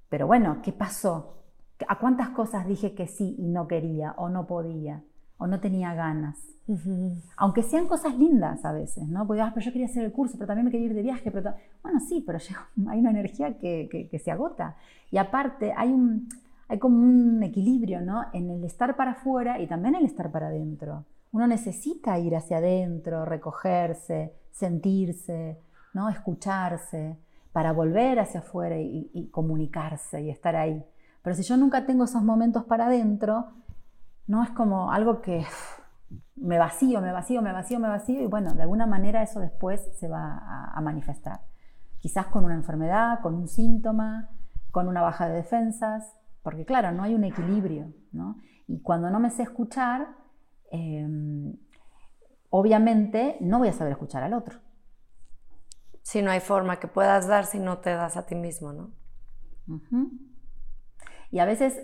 [0.09, 1.43] Pero bueno, ¿qué pasó?
[1.87, 5.03] ¿A cuántas cosas dije que sí y no quería o no podía
[5.37, 6.37] o no tenía ganas?
[7.35, 9.27] Aunque sean cosas lindas a veces, ¿no?
[9.27, 11.29] Porque ah, pero yo quería hacer el curso, pero también me quería ir de viaje.
[11.29, 12.39] Pero bueno, sí, pero
[12.89, 14.77] hay una energía que, que se agota.
[15.11, 16.29] Y aparte, hay un
[16.69, 18.25] hay como un equilibrio ¿no?
[18.33, 21.05] en el estar para afuera y también el estar para adentro.
[21.31, 25.59] Uno necesita ir hacia adentro, recogerse, sentirse,
[25.93, 26.09] ¿no?
[26.09, 27.17] escucharse,
[27.51, 30.83] para volver hacia afuera y, comunicarse y estar ahí.
[31.21, 33.47] Pero si yo nunca tengo esos momentos para adentro,
[34.27, 35.45] no es como algo que
[36.35, 39.81] me vacío, me vacío, me vacío, me vacío y bueno, de alguna manera eso después
[39.97, 41.41] se va a manifestar.
[41.99, 44.29] Quizás con una enfermedad, con un síntoma,
[44.71, 46.13] con una baja de defensas,
[46.47, 48.37] porque claro, no hay un equilibrio, ¿no?
[48.69, 50.07] Y cuando no me sé escuchar,
[50.71, 51.57] em,
[52.49, 54.57] obviamente no voy a saber escuchar al otro.
[56.03, 58.91] Si no hay forma que puedas dar si no te das a ti mismo, ¿no?
[61.31, 61.81] Y a veces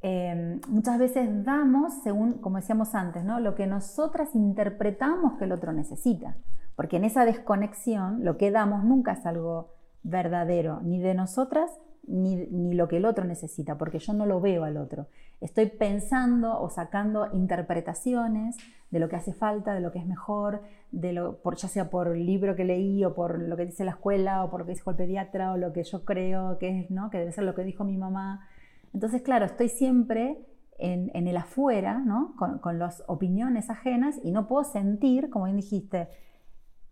[0.00, 3.38] eh, muchas veces damos según, como decíamos antes, ¿no?
[3.38, 6.38] lo que nosotras interpretamos que el otro necesita.
[6.74, 11.70] Porque en esa desconexión lo que damos nunca es algo verdadero, ni de nosotras
[12.10, 15.06] ni, lo que el otro necesita, porque yo no lo veo al otro.
[15.40, 18.56] Estoy pensando o sacando interpretaciones
[18.90, 21.90] de lo que hace falta, de lo que es mejor, de lo, por, ya sea
[21.90, 24.66] por el libro que leí o por lo que dice la escuela o por lo
[24.66, 27.10] que dijo el pediatra o lo que yo creo que es, ¿no?
[27.10, 28.46] que debe ser lo que dijo mi mamá.
[28.92, 30.38] Entonces, claro, estoy siempre
[30.78, 32.34] en, el afuera, ¿no?
[32.36, 36.08] con, con las opiniones ajenas y no puedo sentir, como bien dijiste,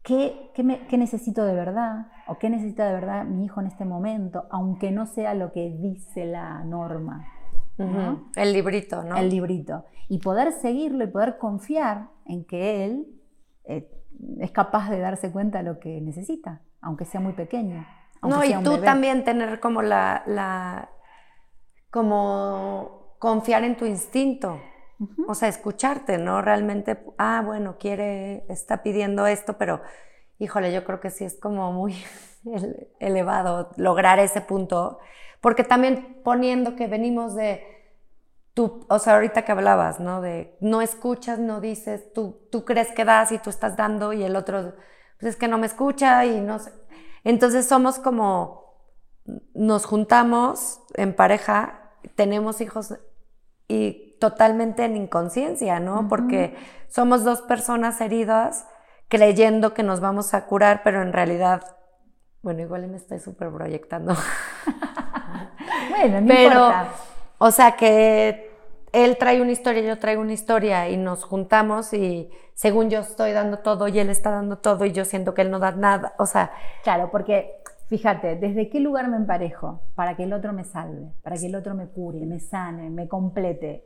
[0.02, 0.50] ¿Qué,
[0.92, 2.06] necesito de verdad?
[2.26, 4.46] ¿O qué necesita de verdad mi hijo en este momento?
[4.50, 7.26] Aunque no sea lo que dice la norma.
[8.34, 9.16] El librito, ¿no?
[9.16, 9.84] El librito.
[10.08, 13.06] Y poder seguirlo y poder confiar en que él
[13.64, 13.90] eh,
[14.40, 17.86] es capaz de darse cuenta de lo que necesita, aunque sea muy pequeño.
[18.22, 20.90] No, y tú también tener como la, la,
[21.90, 24.60] como confiar en tu instinto.
[25.28, 26.42] O sea, escucharte, ¿no?
[26.42, 29.80] Realmente, ah, bueno, quiere, está pidiendo esto, pero
[30.38, 31.94] híjole, yo creo que sí es como muy
[33.00, 34.98] elevado lograr ese punto,
[35.40, 37.62] porque también poniendo que venimos de,
[38.54, 40.20] tú, o sea, ahorita que hablabas, ¿no?
[40.20, 44.24] De no escuchas, no dices, tú, tú crees que das y tú estás dando y
[44.24, 44.74] el otro,
[45.20, 46.72] pues es que no me escucha y no sé.
[47.24, 48.74] Entonces somos como,
[49.54, 52.94] nos juntamos en pareja, tenemos hijos
[53.68, 56.08] y totalmente en inconsciencia, ¿no?
[56.08, 56.56] Porque
[56.88, 58.66] somos dos personas heridas
[59.08, 61.62] creyendo que nos vamos a curar, pero en realidad,
[62.42, 64.14] bueno, igual me estoy súper proyectando.
[65.90, 66.70] bueno, no pero,
[67.38, 68.50] o sea que
[68.92, 73.32] él trae una historia, yo traigo una historia y nos juntamos y según yo estoy
[73.32, 76.14] dando todo y él está dando todo y yo siento que él no da nada,
[76.18, 76.52] o sea...
[76.82, 79.82] Claro, porque fíjate, ¿desde qué lugar me emparejo?
[79.94, 83.08] Para que el otro me salve, para que el otro me cure, me sane, me
[83.08, 83.84] complete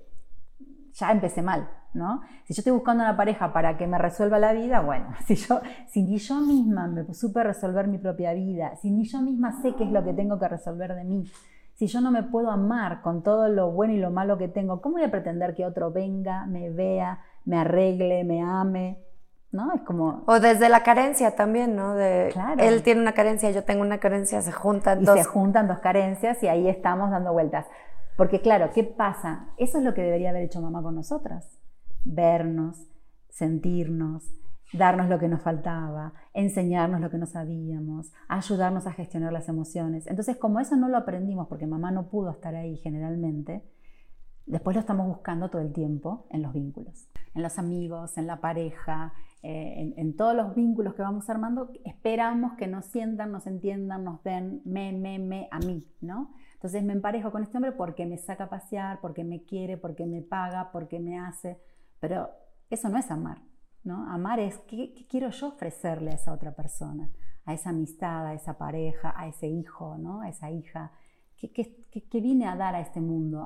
[0.94, 2.22] ya empecé mal, ¿no?
[2.44, 5.60] Si yo estoy buscando una pareja para que me resuelva la vida, bueno, si yo,
[5.88, 9.74] si ni yo misma me supe resolver mi propia vida, si ni yo misma sé
[9.74, 11.24] qué es lo que tengo que resolver de mí,
[11.74, 14.80] si yo no me puedo amar con todo lo bueno y lo malo que tengo,
[14.80, 18.98] ¿cómo voy a pretender que otro venga, me vea, me arregle, me ame?
[19.50, 19.74] ¿No?
[19.74, 20.22] Es como...
[20.26, 21.94] O desde la carencia también, ¿no?
[21.94, 22.62] De, claro.
[22.62, 26.42] Él tiene una carencia, yo tengo una carencia, se juntan y se juntan dos carencias
[26.42, 27.66] y ahí estamos dando vueltas.
[28.16, 29.48] Porque claro, ¿qué pasa?
[29.56, 31.58] Eso es lo que debería haber hecho mamá con nosotras.
[32.04, 32.88] Vernos,
[33.28, 34.34] sentirnos,
[34.72, 40.06] darnos lo que nos faltaba, enseñarnos lo que no sabíamos, ayudarnos a gestionar las emociones.
[40.06, 43.62] Entonces, como eso no lo aprendimos porque mamá no pudo estar ahí generalmente,
[44.46, 48.40] después lo estamos buscando todo el tiempo en los vínculos, en los amigos, en la
[48.40, 53.46] pareja, eh, en, en, todos los vínculos que vamos armando, esperamos que nos sientan, nos
[53.46, 56.32] entiendan, nos den me, me, me a mí, ¿no?
[56.62, 60.06] Entonces me emparejo con este hombre porque me saca a pasear, porque me quiere, porque
[60.06, 61.60] me paga, porque me hace.
[61.98, 62.30] Pero
[62.70, 63.42] eso no es amar,
[63.82, 64.08] ¿no?
[64.08, 67.10] Amar es qué, quiero yo ofrecerle a esa otra persona,
[67.46, 70.20] a esa amistad, a esa pareja, a ese hijo, ¿no?
[70.20, 70.92] A esa hija.
[71.36, 73.44] ¿Qué, qué, vine a dar a este mundo?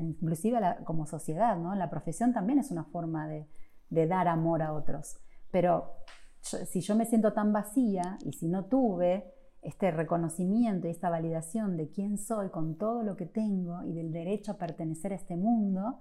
[0.00, 1.74] inclusive como sociedad, ¿no?
[1.74, 3.48] La profesión también es una forma de,
[3.90, 5.16] de dar amor a otros.
[5.50, 5.96] Pero
[6.40, 9.34] si yo me siento tan vacía y si no tuve
[9.66, 14.12] este reconocimiento y esta validación de quién soy con todo lo que tengo y del
[14.12, 16.00] derecho a pertenecer a este mundo,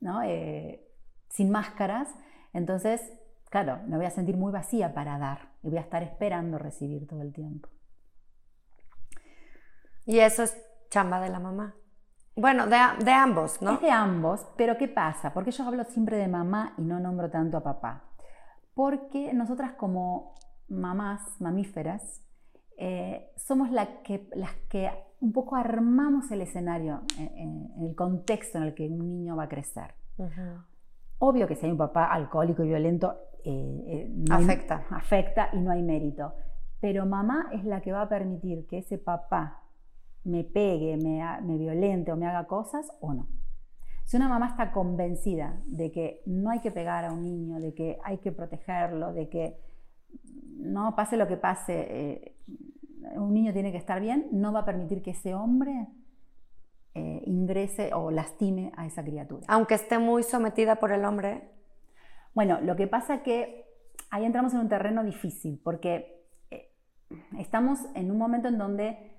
[0.00, 0.22] ¿no?
[0.24, 0.84] Eh,
[1.28, 2.08] sin máscaras,
[2.52, 3.00] entonces,
[3.48, 7.06] claro, me voy a sentir muy vacía para dar y voy a estar esperando recibir
[7.06, 7.68] todo el tiempo.
[10.04, 11.76] Y eso es chamba de la mamá.
[12.34, 13.74] Bueno, de, de ambos, ¿no?
[13.74, 15.32] Es de ambos, pero ¿qué pasa?
[15.32, 18.10] Porque yo hablo siempre de mamá y no nombro tanto a papá.
[18.74, 20.34] Porque nosotras como
[20.68, 22.22] mamás mamíferas
[22.84, 23.68] eh, somos
[24.02, 24.90] que, las que
[25.20, 29.48] un poco armamos el escenario, en, el contexto en el que un niño va a
[29.48, 29.94] crecer.
[31.18, 34.84] Obvio que si hay un papá alcohólico y violento, eh, eh, afecta.
[34.90, 36.34] afecta y no hay mérito.
[36.80, 39.62] Pero mamá es la que va a permitir que ese papá
[40.24, 43.28] me pegue, me, me violente o me haga cosas o no.
[44.02, 47.74] Si una mamá está convencida de que no hay que pegar a un niño, de
[47.74, 49.56] que hay que protegerlo, de que
[50.62, 52.31] no pase lo que pase, eh,
[53.14, 55.88] un niño tiene que estar bien, no va a permitir que ese hombre
[56.94, 59.46] eh, ingrese o lastime a esa criatura.
[59.48, 61.50] Aunque esté muy sometida por el hombre.
[62.34, 63.66] Bueno, lo que pasa que
[64.10, 66.70] ahí entramos en un terreno difícil, porque eh,
[67.38, 69.10] estamos en un momento en donde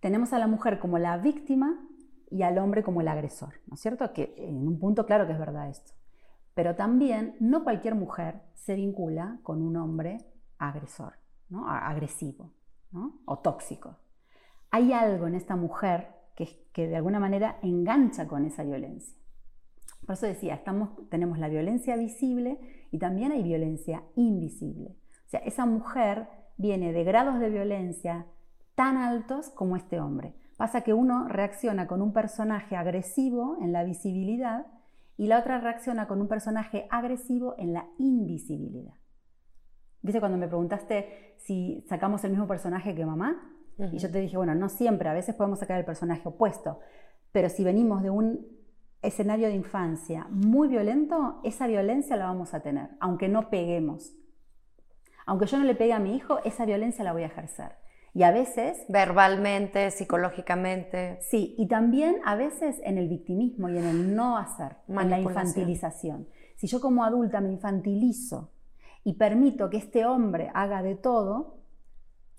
[0.00, 1.86] tenemos a la mujer como la víctima
[2.30, 4.12] y al hombre como el agresor, ¿no es cierto?
[4.12, 5.92] Que en un punto claro que es verdad esto.
[6.54, 10.18] Pero también no cualquier mujer se vincula con un hombre
[10.58, 11.14] agresor,
[11.48, 11.68] ¿no?
[11.68, 12.52] agresivo
[13.24, 13.96] o tóxico.
[14.70, 19.16] Hay algo en esta mujer que, que de alguna manera engancha con esa violencia.
[20.06, 22.58] Por eso decía, estamos, tenemos la violencia visible
[22.90, 24.96] y también hay violencia invisible.
[25.26, 28.26] O sea, esa mujer viene de grados de violencia
[28.74, 30.34] tan altos como este hombre.
[30.56, 34.66] Pasa que uno reacciona con un personaje agresivo en la visibilidad
[35.16, 38.94] y la otra reacciona con un personaje agresivo en la invisibilidad.
[40.02, 43.56] ¿Viste cuando me preguntaste si sacamos el mismo personaje que mamá?
[43.92, 46.80] Y yo te dije, bueno, no siempre, a veces podemos sacar el personaje opuesto,
[47.32, 48.46] pero si venimos de un
[49.02, 54.14] escenario de infancia muy violento, esa violencia la vamos a tener, aunque no peguemos.
[55.24, 57.72] Aunque yo no le pegue a mi hijo, esa violencia la voy a ejercer.
[58.12, 58.84] Y a veces...
[58.88, 61.18] Verbalmente, psicológicamente.
[61.22, 65.20] Sí, y también a veces en el victimismo y en el no hacer, en la
[65.20, 66.28] infantilización.
[66.56, 68.50] Si yo como adulta me infantilizo
[69.04, 71.58] y permito que este hombre haga de todo,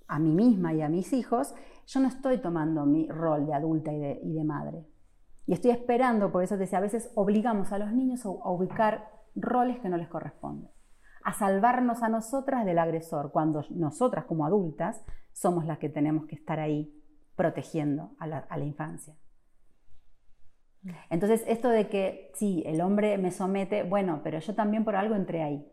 [0.07, 1.53] a mí misma y a mis hijos,
[1.87, 4.85] yo no estoy tomando mi rol de adulta y de, madre.
[5.47, 9.09] Y estoy esperando, por eso te decía, a veces obligamos a los niños a ubicar
[9.35, 10.69] roles que no les corresponden
[11.23, 16.35] a salvarnos a nosotras del agresor, cuando nosotras como adultas somos las que tenemos que
[16.35, 16.93] estar ahí
[17.35, 19.15] protegiendo a la, infancia.
[21.09, 25.15] Entonces, esto de que sí, el hombre me somete, bueno, pero yo también por algo
[25.15, 25.70] entré ahí.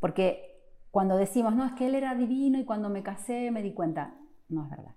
[0.00, 3.72] Porque cuando decimos, no, es que él era divino y cuando me casé me di
[3.74, 4.14] cuenta,
[4.48, 4.94] no es verdad.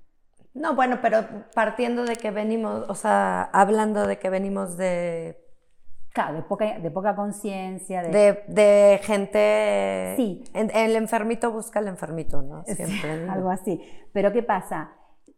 [0.54, 5.42] No, bueno, pero partiendo de que venimos, o sea, hablando de que venimos de
[6.14, 8.04] Claro, de poca, de poca conciencia.
[8.04, 8.44] De...
[8.48, 9.00] de...
[9.04, 10.14] gente...
[10.18, 10.44] Sí.
[10.54, 12.64] el enfermito busca al enfermito, ¿no?
[12.66, 13.30] Siempre.
[13.30, 13.80] algo así.
[14.12, 14.92] Pero ¿qué pasa?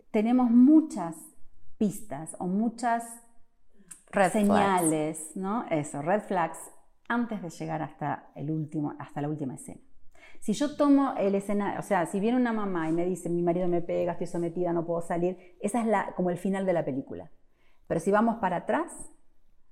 [0.10, 1.16] Tenemos muchas
[1.78, 3.04] pistas o muchas
[4.32, 5.66] señales, ¿no?
[5.70, 6.58] Eso, red flags,
[7.08, 9.82] antes de llegar hasta, el último, hasta la última escena.
[10.40, 13.42] Si yo tomo el escenario, o sea, si viene una mamá y me dice, mi
[13.42, 16.74] marido me pega, estoy sometida, no puedo salir, esa es la, como el final de
[16.74, 17.32] la película.
[17.88, 18.92] Pero si vamos para atrás,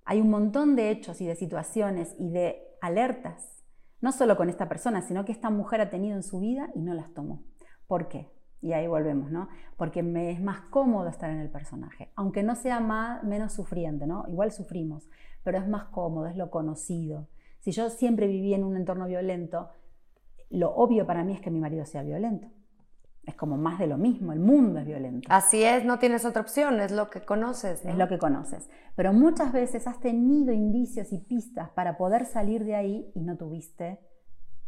[0.05, 3.63] hay un montón de hechos y de situaciones y de alertas,
[3.99, 6.81] no solo con esta persona, sino que esta mujer ha tenido en su vida y
[6.81, 7.43] no las tomó.
[7.87, 8.31] ¿Por qué?
[8.61, 9.47] Y ahí volvemos, ¿no?
[9.77, 14.05] Porque me es más cómodo estar en el personaje, aunque no sea más, menos sufriente,
[14.05, 14.25] ¿no?
[14.27, 15.09] Igual sufrimos,
[15.43, 17.27] pero es más cómodo, es lo conocido.
[17.59, 19.69] Si yo siempre viví en un entorno violento,
[20.49, 22.49] lo obvio para mí es que mi marido sea violento
[23.23, 25.27] es como más de lo mismo, el mundo es violento.
[25.31, 27.85] Así es, no tienes otra opción, es lo que conoces.
[27.85, 28.69] Es lo que conoces.
[28.95, 33.37] Pero muchas veces has tenido indicios y pistas para poder salir de ahí y no
[33.37, 33.99] tuviste,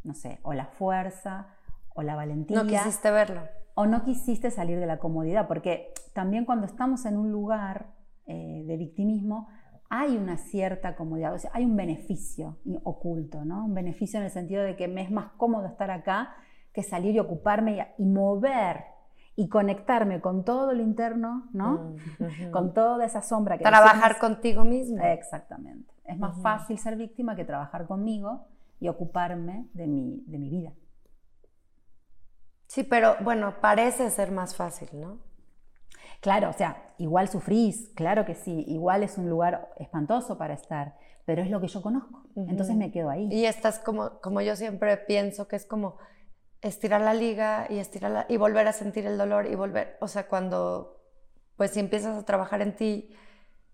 [0.03, 1.47] no sé, o la fuerza
[1.95, 2.62] o la valentía.
[2.62, 3.41] No quisiste verlo.
[3.75, 7.88] O no quisiste salir de la comodidad, porque también cuando estamos en un lugar
[8.25, 9.49] eh, de victimismo,
[9.89, 13.65] hay una cierta comodidad, o sea, hay un beneficio oculto, ¿no?
[13.65, 16.36] Un beneficio en el sentido de que me es más cómodo estar acá
[16.73, 18.86] que salir y ocuparme y, mover
[19.36, 21.95] y conectarme con todo lo interno, ¿no?
[22.19, 23.63] Mm, con toda esa sombra que...
[23.63, 25.03] Trabajar contigo mismo.
[25.03, 25.93] Exactamente.
[26.05, 28.47] Es más fácil ser víctima que trabajar conmigo
[28.79, 30.73] y ocuparme de mi, de mi vida.
[32.73, 35.19] Sí, pero bueno, parece ser más fácil, ¿no?
[36.21, 40.97] Claro, o sea, igual sufrís, claro que sí, igual es un lugar espantoso para estar,
[41.23, 43.29] pero es lo que yo conozco, entonces me quedo ahí.
[43.31, 45.99] Y estás como, como yo siempre pienso que es como
[46.63, 50.27] estirar la liga y estirar y volver a sentir el dolor y volver, o sea,
[50.27, 50.99] cuando
[51.57, 53.15] pues si empiezas a trabajar en ti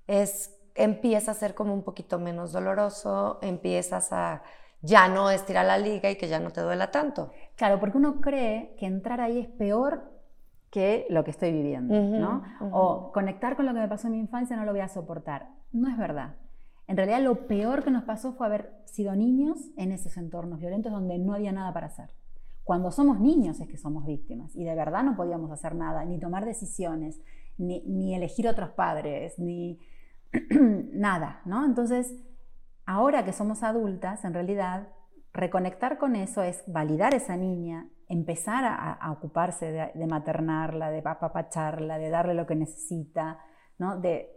[0.07, 4.43] es empieza a ser como un poquito menos doloroso, empiezas a
[4.81, 7.31] ya no estirar la liga y que ya no te duela tanto.
[7.55, 10.11] Claro, porque uno cree que entrar ahí es peor
[10.71, 12.43] que lo que estoy viviendo, ¿no?
[12.71, 15.49] O conectar con lo que me pasó en mi infancia no lo voy a soportar.
[15.71, 16.35] No es verdad.
[16.87, 20.91] En realidad lo peor que nos pasó fue haber sido niños en esos entornos violentos
[20.91, 22.09] donde no había nada para hacer.
[22.63, 26.19] Cuando somos niños es que somos víctimas y de verdad no podíamos hacer nada, ni
[26.19, 27.19] tomar decisiones,
[27.57, 29.79] ni, elegir otros padres, ni
[30.93, 31.65] nada, ¿no?
[31.65, 32.15] Entonces,
[32.89, 34.87] ahora que somos adultas, en realidad,
[35.31, 41.03] reconectar con eso es validar a esa niña, empezar a, ocuparse de, de, maternarla, de
[41.05, 43.37] apapacharla, de darle lo que necesita,
[43.77, 43.99] ¿no?
[43.99, 44.31] De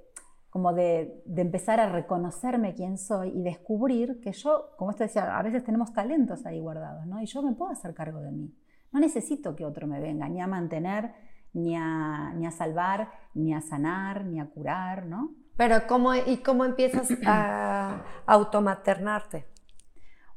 [0.51, 5.43] como de, empezar a reconocerme quién soy y descubrir que yo, como esto decía, a
[5.43, 7.23] veces tenemos talentos ahí guardados, ¿no?
[7.23, 8.55] Y yo me puedo hacer cargo de mí.
[8.93, 11.15] No necesito que otro me venga ni a mantener,
[11.55, 15.31] ni a, ni a salvar, ni a sanar, ni a curar, ¿no?
[15.57, 19.47] Pero ¿cómo, ¿y cómo empiezas a automaternarte?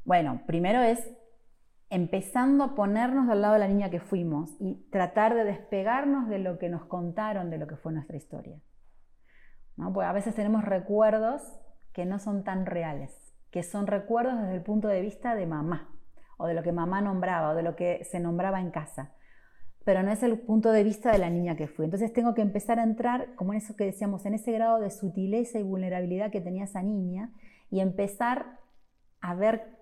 [0.03, 0.99] Bueno, primero es
[1.89, 6.39] empezando a ponernos del lado de la niña que fuimos y tratar de despegarnos de
[6.39, 8.59] lo que nos contaron de lo que fue nuestra historia.
[9.75, 11.41] Porque a veces tenemos recuerdos
[11.93, 13.11] que no son tan reales,
[13.51, 15.89] que son recuerdos desde el punto de vista de mamá,
[16.37, 19.13] o de lo que mamá nombraba, o de lo que se nombraba en casa.
[19.85, 21.85] Pero no es el punto de vista de la niña que fui.
[21.85, 24.89] Entonces tengo que empezar a entrar, como en eso que decíamos, en ese grado de
[24.89, 27.31] sutileza y vulnerabilidad que tenía esa niña
[27.69, 28.59] y empezar
[29.21, 29.77] a ver,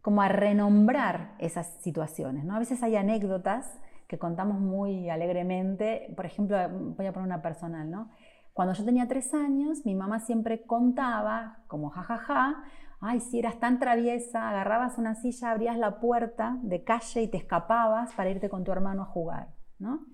[0.00, 2.44] como a renombrar esas situaciones.
[2.44, 2.56] ¿no?
[2.56, 6.56] A veces hay anécdotas que contamos muy alegremente, por ejemplo,
[6.96, 8.10] voy a poner una personal, ¿no?
[8.52, 12.64] Cuando yo tenía tres años, mi mamá siempre contaba, como jajaja,
[13.00, 17.38] ay, si eras tan traviesa, agarrabas una silla, abrías la puerta de calle y te
[17.38, 19.48] escapabas para irte con tu hermano a jugar,
[19.78, 20.06] ¿no?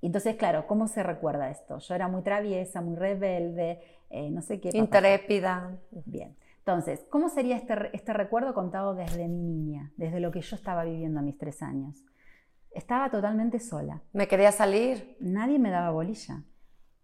[0.00, 1.78] Y entonces, claro, ¿cómo se recuerda esto?
[1.78, 3.80] Yo era muy traviesa, muy rebelde,
[4.10, 4.70] eh, no sé qué.
[4.74, 5.78] Intrépida.
[6.04, 6.36] Bien.
[6.58, 10.84] Entonces, ¿cómo sería este, este recuerdo contado desde mi niña, desde lo que yo estaba
[10.84, 12.04] viviendo a mis tres años?
[12.70, 14.02] Estaba totalmente sola.
[14.12, 15.16] ¿Me quería salir?
[15.20, 16.42] Nadie me daba bolilla.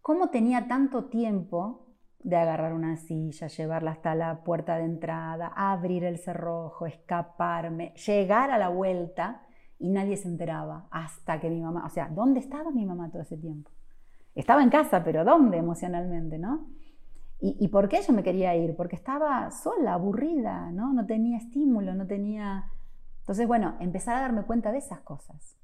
[0.03, 1.90] ¿Cómo tenía tanto tiempo
[2.23, 8.51] de agarrar una silla, llevarla hasta la puerta de entrada, abrir el cerrojo, escaparme, llegar
[8.51, 9.43] a la vuelta
[9.79, 13.23] y nadie se enteraba hasta que mi mamá, o sea, ¿dónde estaba mi mamá todo
[13.23, 13.71] ese tiempo?
[14.35, 16.69] Estaba en casa, pero ¿dónde emocionalmente, no?
[17.43, 18.77] ¿Y, por qué yo me quería ir?
[18.77, 20.93] Porque estaba sola, aburrida, ¿no?
[20.93, 22.71] No tenía estímulo, no tenía...
[23.21, 25.57] Entonces, bueno, empezar a darme cuenta de esas cosas.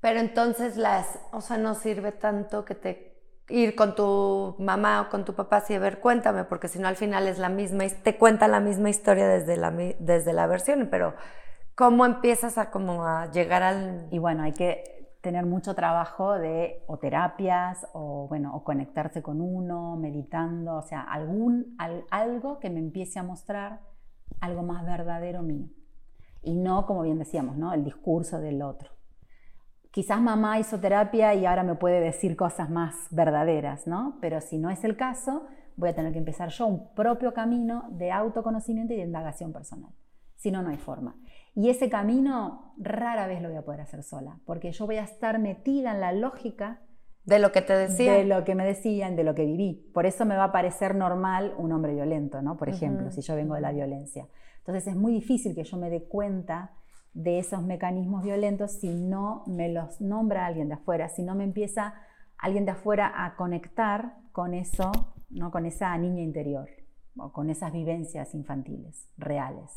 [0.00, 3.07] Pero entonces las, o sea, no sirve tanto que te
[3.48, 6.88] ir con tu mamá o con tu papá y a ver, cuéntame, porque si no
[6.88, 10.88] al final es la misma, te cuenta la misma historia desde la, desde la versión,
[10.90, 11.14] pero
[11.74, 14.06] ¿cómo empiezas a, como a llegar al...?
[14.10, 19.40] Y bueno, hay que tener mucho trabajo de o terapias o bueno o conectarse con
[19.40, 21.76] uno meditando o sea algún
[22.10, 23.80] algo que me empiece a mostrar
[24.40, 25.66] algo más verdadero mío
[26.40, 28.90] y no como bien decíamos no el discurso del otro
[29.98, 34.16] quizás mamá hizo terapia y ahora me puede decir cosas más verdaderas, ¿no?
[34.20, 37.88] Pero si no es el caso, voy a tener que empezar yo un propio camino
[37.90, 39.90] de autoconocimiento y de indagación personal.
[40.36, 41.16] Si no, no hay forma.
[41.56, 45.02] Y ese camino rara vez lo voy a poder hacer sola, porque yo voy a
[45.02, 46.80] estar metida en la lógica
[47.24, 48.18] de lo que te decían.
[48.18, 49.90] De lo que me decían, de lo que viví.
[49.92, 52.56] Por eso me va a parecer normal un hombre violento, ¿no?
[52.56, 54.28] Por ejemplo, si yo vengo de la violencia.
[54.58, 56.77] Entonces es muy difícil que yo me dé cuenta
[57.18, 61.42] de esos mecanismos violentos si no me los nombra alguien de afuera, si no me
[61.42, 61.94] empieza
[62.38, 64.92] alguien de afuera a conectar con eso,
[65.28, 65.50] ¿no?
[65.50, 66.68] con esa niña interior
[67.16, 69.72] o con esas vivencias infantiles reales.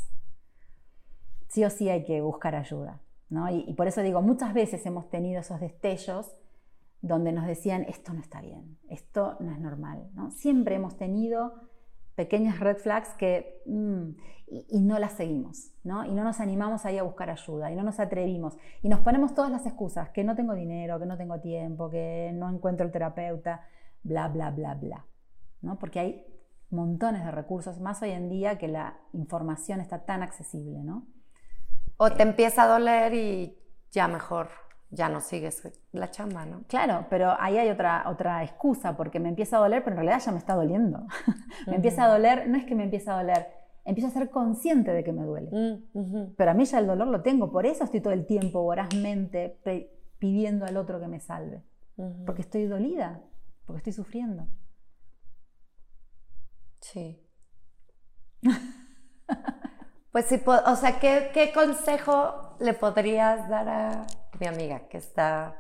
[1.47, 3.01] Sí o sí hay que buscar ayuda.
[3.29, 3.49] ¿no?
[3.49, 6.31] Y, por eso digo, muchas veces hemos tenido esos destellos
[7.01, 10.11] donde nos decían, esto no está bien, esto no es normal.
[10.13, 10.29] ¿no?
[10.29, 11.70] Siempre hemos tenido
[12.22, 14.09] pequeñas red flags que mm,
[14.69, 16.05] y, no las seguimos, ¿no?
[16.05, 19.34] Y no nos animamos ahí a buscar ayuda y no nos atrevimos y nos ponemos
[19.34, 22.91] todas las excusas, que no tengo dinero, que no tengo tiempo, que no encuentro el
[22.91, 23.61] terapeuta,
[24.03, 25.07] bla, bla, bla, bla,
[25.61, 25.80] ¿no?
[25.80, 26.26] Porque hay
[26.69, 31.07] montones de recursos, más hoy en día que la información está tan accesible, ¿no?
[31.97, 33.57] O te empieza a doler y
[33.89, 34.49] ya mejor
[34.91, 36.63] ya no sigues la chamba, ¿no?
[36.67, 40.21] Claro, pero ahí hay otra, otra excusa, porque me empieza a doler, pero en realidad
[40.23, 41.07] ya me está doliendo.
[41.67, 43.47] me empieza a doler, no es que me empieza a doler,
[43.85, 45.49] empiezo a ser consciente de que me duele.
[45.93, 48.61] Mm, pero a mí ya el dolor lo tengo, por eso estoy todo el tiempo
[48.61, 49.57] vorazmente
[50.19, 51.63] pidiendo al otro que me salve.
[52.25, 53.21] Porque estoy dolida,
[53.65, 54.47] porque estoy sufriendo.
[56.79, 57.21] Sí.
[60.11, 64.07] pues sí, o sea, ¿qué, ¿qué consejo le podrías dar a
[64.41, 65.55] mi amiga que está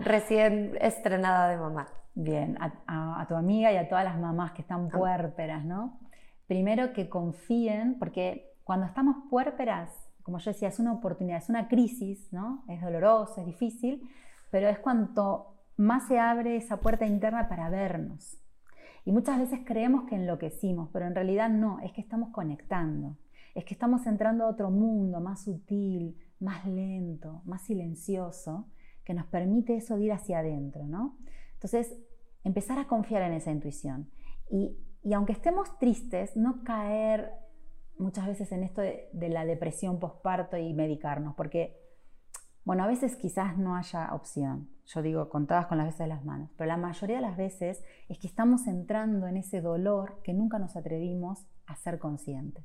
[0.00, 1.88] recién estrenada de mamá.
[2.14, 4.98] Bien, a, tu amiga y a todas las mamás que están ah.
[4.98, 5.98] puérperas, ¿no?
[6.46, 9.88] Primero que confíen, porque cuando estamos puérperas,
[10.22, 12.62] como yo decía, es una oportunidad, es una crisis, ¿no?
[12.68, 14.06] Es doloroso, es difícil,
[14.50, 18.38] pero es cuanto más se abre esa puerta interna para vernos.
[19.06, 23.16] Y muchas veces creemos que enloquecimos, pero en realidad no, es que estamos conectando,
[23.54, 28.68] es que estamos entrando a otro mundo más sutil, más lento, más silencioso,
[29.04, 31.18] que nos permite eso de ir hacia adentro, ¿no?
[31.54, 31.94] Entonces,
[32.44, 34.10] empezar a confiar en esa intuición.
[34.50, 34.76] Y,
[35.14, 37.32] aunque estemos tristes, no caer
[37.98, 41.76] muchas veces en esto de, la depresión postparto y medicarnos, porque,
[42.64, 46.24] bueno, a veces quizás no haya opción, yo digo contadas con las veces de las
[46.24, 50.34] manos, pero la mayoría de las veces es que estamos entrando en ese dolor que
[50.34, 52.64] nunca nos atrevimos a ser conscientes.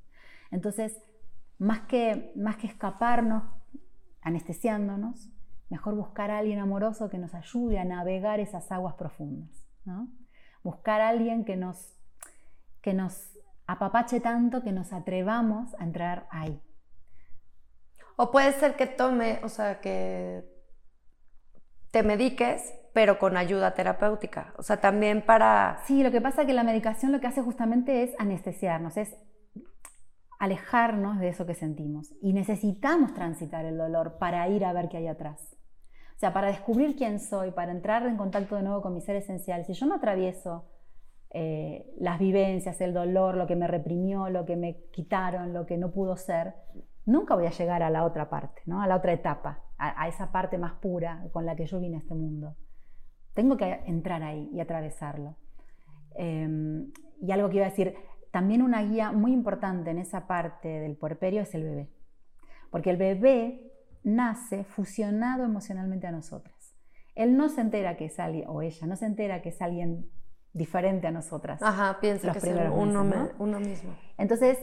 [0.52, 0.98] Entonces,
[1.58, 3.44] más que, más que escaparnos
[4.22, 5.30] anestesiándonos,
[5.70, 9.50] mejor buscar a alguien amoroso que nos ayude a navegar esas aguas profundas.
[10.64, 11.94] Buscar a alguien que nos,
[12.82, 13.38] que nos
[13.68, 16.62] apapache tanto que nos atrevamos a entrar ahí.
[18.16, 20.44] O puede ser que tome, o sea, que
[21.92, 24.54] te mediques, pero con ayuda terapéutica.
[24.58, 25.82] O sea, también para...
[25.86, 29.16] Sí, lo que pasa es que la medicación lo que hace justamente es anestesiarnos, es
[30.40, 34.98] alejarnos de eso que sentimos y necesitamos transitar el dolor para ir a ver qué
[34.98, 35.56] hay atrás.
[36.16, 39.16] O sea, para descubrir quién soy, para entrar en contacto de nuevo con mi ser
[39.16, 40.66] esencial, si yo no atravieso
[41.30, 45.78] eh, las vivencias, el dolor, lo que me reprimió, lo que me quitaron, lo que
[45.78, 46.56] no pudo ser,
[47.06, 48.82] nunca voy a llegar a la otra parte, ¿no?
[48.82, 52.00] a la otra etapa, a, esa parte más pura con la que yo vine a
[52.00, 52.56] este mundo.
[53.34, 55.36] Tengo que entrar ahí y atravesarlo.
[56.16, 57.94] Em, y algo que iba a decir,
[58.38, 61.90] también una guía muy importante en esa parte del puerperio es el bebé.
[62.70, 63.74] Porque el bebé
[64.04, 66.76] nace fusionado emocionalmente a nosotras.
[67.16, 70.08] Él no se entera que es alguien, o ella no se entera que es alguien
[70.54, 71.64] diferente a nosotras.
[71.64, 73.02] Ajá, piensa que es uno,
[73.40, 73.96] uno, mismo.
[74.20, 74.60] Entonces,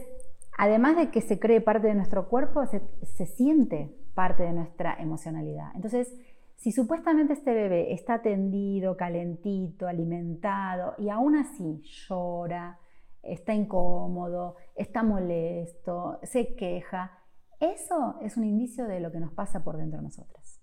[0.56, 4.94] además de que se cree parte de nuestro cuerpo, se, se siente parte de nuestra
[5.00, 5.72] emocionalidad.
[5.74, 6.14] Entonces,
[6.54, 12.78] si supuestamente este bebé está atendido, calentito, alimentado y aún así llora,
[13.26, 17.24] está incómodo, está molesto, se queja,
[17.60, 20.60] eso es un indicio de lo que nos pasa por dentro de nosotras.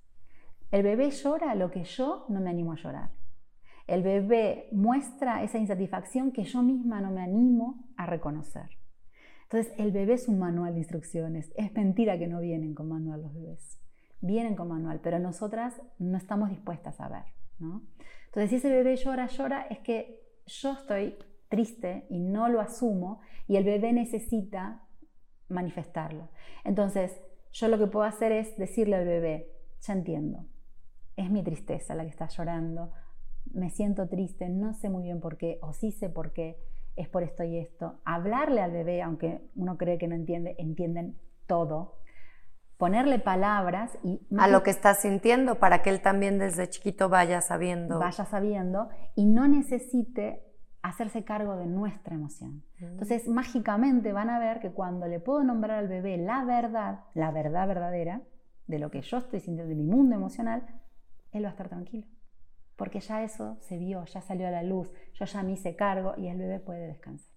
[0.72, 3.12] El bebé llora lo que yo no me animo a llorar.
[3.88, 8.70] El bebé muestra esa insatisfacción que yo misma no me animo a reconocer.
[9.44, 11.52] Entonces, el bebé es un manual de instrucciones.
[11.58, 13.82] Es mentira que no vienen con manual los bebés.
[14.22, 17.26] Vienen con manual, pero nosotras no estamos dispuestas a ver.
[17.60, 21.18] Entonces, si ese bebé llora, llora, es que yo estoy
[21.52, 24.82] triste y no lo asumo y el bebé necesita
[25.50, 26.30] manifestarlo.
[26.64, 27.22] Entonces,
[27.52, 30.48] yo lo que puedo hacer es decirle al bebé, ya entiendo,
[31.18, 32.94] es mi tristeza la que está llorando,
[33.54, 36.58] me siento triste, no sé muy bien por qué, o sí sé por qué,
[36.96, 38.00] es por esto y esto.
[38.06, 41.98] Hablarle al bebé, aunque uno cree que no entiende, entienden todo.
[42.78, 44.22] Ponerle palabras y...
[44.38, 48.00] A lo que está sintiendo para que él también desde chiquito vaya sabiendo.
[48.00, 50.51] Vaya sabiendo y no necesite
[50.84, 52.64] hacerse cargo de nuestra emoción.
[52.80, 52.86] Mm.
[52.86, 57.32] Entonces, mágicamente van a ver que cuando le puedo nombrar al bebé la verdad, la
[57.32, 58.22] verdad verdadera,
[58.68, 60.66] de lo que yo estoy sintiendo, de mi mundo emocional,
[61.32, 62.08] él va a estar tranquilo
[62.82, 66.16] porque ya eso se vio, ya salió a la luz, yo ya me hice cargo
[66.18, 67.32] y el bebé puede descansar.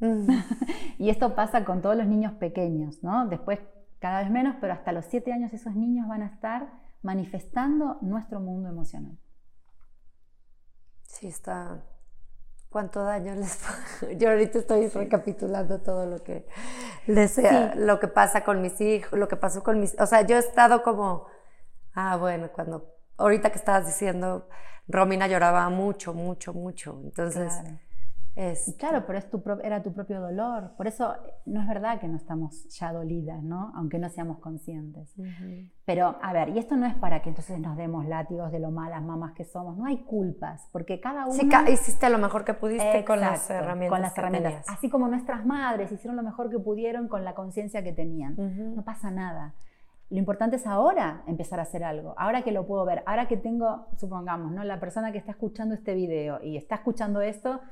[0.00, 0.28] Mm.
[0.98, 3.26] y esto pasa con todos los niños pequeños, ¿no?
[3.28, 3.60] Después
[3.98, 6.70] cada vez menos, pero hasta los siete años esos niños van a estar
[7.00, 9.16] manifestando nuestro mundo emocional.
[11.22, 11.80] Sí, está.
[12.68, 13.60] ¿Cuánto daño les
[14.18, 16.48] Yo ahorita estoy recapitulando todo lo que
[17.06, 19.94] desea, lo que pasa con mis hijos, lo que pasó con mis.
[20.00, 21.28] O sea, yo he estado como
[21.94, 24.48] Ah, bueno, cuando, ahorita que estabas diciendo,
[24.88, 27.00] Romina lloraba mucho, mucho, mucho.
[27.04, 27.78] Entonces, claro.
[28.34, 30.72] Es, claro, pero es tu era tu propio dolor.
[30.76, 31.14] Por eso
[31.44, 33.72] no es verdad que no estamos ya dolidas, ¿no?
[33.74, 35.14] Aunque no seamos conscientes.
[35.84, 38.70] Pero, a ver, y esto no es para que entonces nos demos látigos de lo
[38.70, 39.76] malas mamás que somos.
[39.76, 41.34] No hay culpas, porque cada uno...
[41.34, 43.96] Sí, hiciste lo mejor que pudiste con las herramientas.
[43.96, 44.66] Con las herramientas.
[44.68, 48.36] Así como nuestras madres hicieron lo mejor que pudieron con la conciencia que tenían.
[48.74, 49.54] No pasa nada.
[50.08, 53.38] Lo importante es ahora empezar a hacer algo, ahora que lo puedo ver, ahora que
[53.38, 54.62] tengo, supongamos, ¿no?
[54.62, 57.62] la persona que está escuchando este video y está escuchando esto,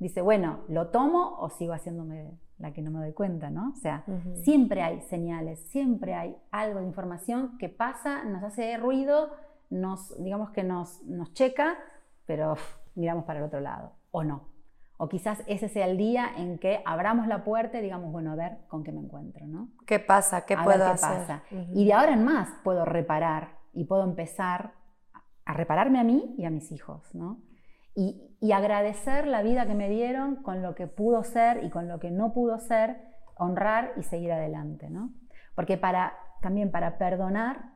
[0.00, 3.50] dice, bueno, ¿lo tomo o sigo haciéndome la que no me doy cuenta?
[3.50, 3.70] ¿no?
[3.70, 4.04] O sea,
[4.42, 9.30] siempre hay señales, siempre hay algo de información que pasa, nos hace ruido,
[9.68, 11.78] nos, digamos que nos, nos checa,
[12.26, 12.56] pero
[12.94, 14.48] miramos para el otro lado, o no.
[14.96, 18.34] O quizás ese sea el día en que abramos la puerta y digamos, bueno, a
[18.34, 19.70] ver con qué me encuentro, ¿no?
[19.86, 20.44] ¿Qué pasa?
[20.44, 21.20] ¿Qué puedo hacer?
[21.20, 21.42] Pasa.
[21.72, 24.72] Y de ahora en más puedo reparar y puedo empezar
[25.46, 27.40] a repararme a mí y a mis hijos, ¿no?
[27.94, 31.88] Y, y, agradecer la vida que me dieron con lo que pudo ser y con
[31.88, 33.00] lo que no pudo ser,
[33.36, 35.12] honrar y seguir adelante, ¿no?
[35.54, 37.72] Porque para, también para perdonar,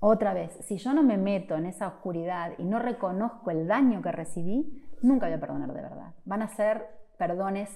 [0.00, 4.02] otra vez, si yo no me meto en esa oscuridad y no reconozco el daño
[4.02, 6.14] que recibí, nunca voy a perdonar de verdad.
[6.24, 6.86] Van a ser
[7.16, 7.70] perdones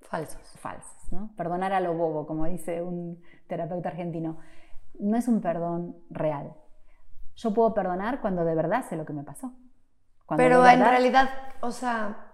[0.00, 0.42] falsos.
[0.58, 1.30] Falsos, ¿no?
[1.36, 4.38] Perdonar a lo bobo, como dice un terapeuta argentino.
[4.98, 6.54] No es un perdón real.
[7.36, 9.52] Yo puedo perdonar cuando de verdad sé lo que me pasó.
[10.28, 12.32] Pero en realidad, o sea,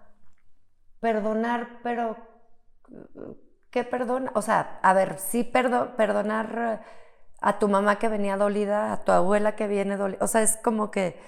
[1.01, 2.17] perdonar, pero
[3.71, 4.31] ¿qué perdona?
[4.35, 6.83] O sea, a ver, sí perdonar
[7.41, 10.19] a tu mamá que venía dolida, a tu abuela que viene dolida.
[10.23, 11.19] O sea, es como que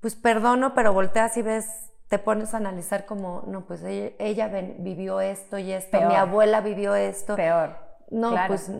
[0.00, 4.48] pues perdono, pero volteas y ves, te pones a analizar como, no, pues ella,
[4.78, 7.36] vivió esto y esto, mi abuela vivió esto.
[7.36, 7.76] Peor.
[8.10, 8.70] No, pues,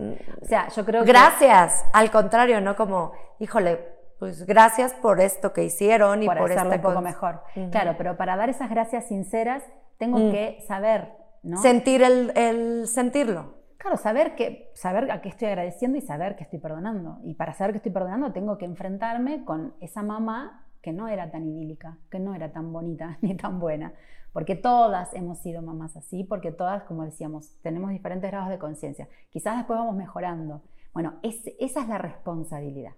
[0.41, 2.75] o sea, yo creo Gracias, al contrario, ¿no?
[2.75, 7.41] Como, híjole, pues gracias por esto que hicieron y por, por un poco mejor.
[7.71, 9.63] Claro, pero para dar esas gracias sinceras,
[9.97, 10.31] tengo mm.
[10.31, 11.61] que saber, ¿no?
[11.61, 13.59] Sentir el, el sentirlo.
[13.77, 17.19] Claro, saber, que, saber a qué estoy agradeciendo y saber que estoy perdonando.
[17.23, 21.31] Y para saber que estoy perdonando tengo que enfrentarme con esa mamá que no era
[21.31, 23.93] tan idílica, que no era tan bonita ni tan buena,
[24.33, 29.07] porque todas hemos sido mamás así, porque todas, como decíamos, tenemos diferentes grados de conciencia.
[29.29, 30.61] Quizás después vamos mejorando.
[30.93, 32.93] Bueno, esa es la responsabilidad,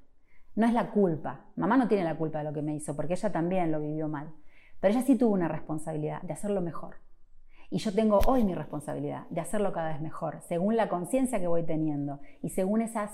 [0.56, 1.46] no es la culpa.
[1.56, 4.08] Mamá no tiene la culpa de lo que me hizo, porque ella también lo vivió
[4.08, 4.34] mal,
[4.80, 6.96] pero ella sí tuvo una responsabilidad de hacerlo mejor.
[7.70, 11.48] Y yo tengo hoy mi responsabilidad de hacerlo cada vez mejor, según la conciencia que
[11.48, 13.12] voy teniendo y según esas,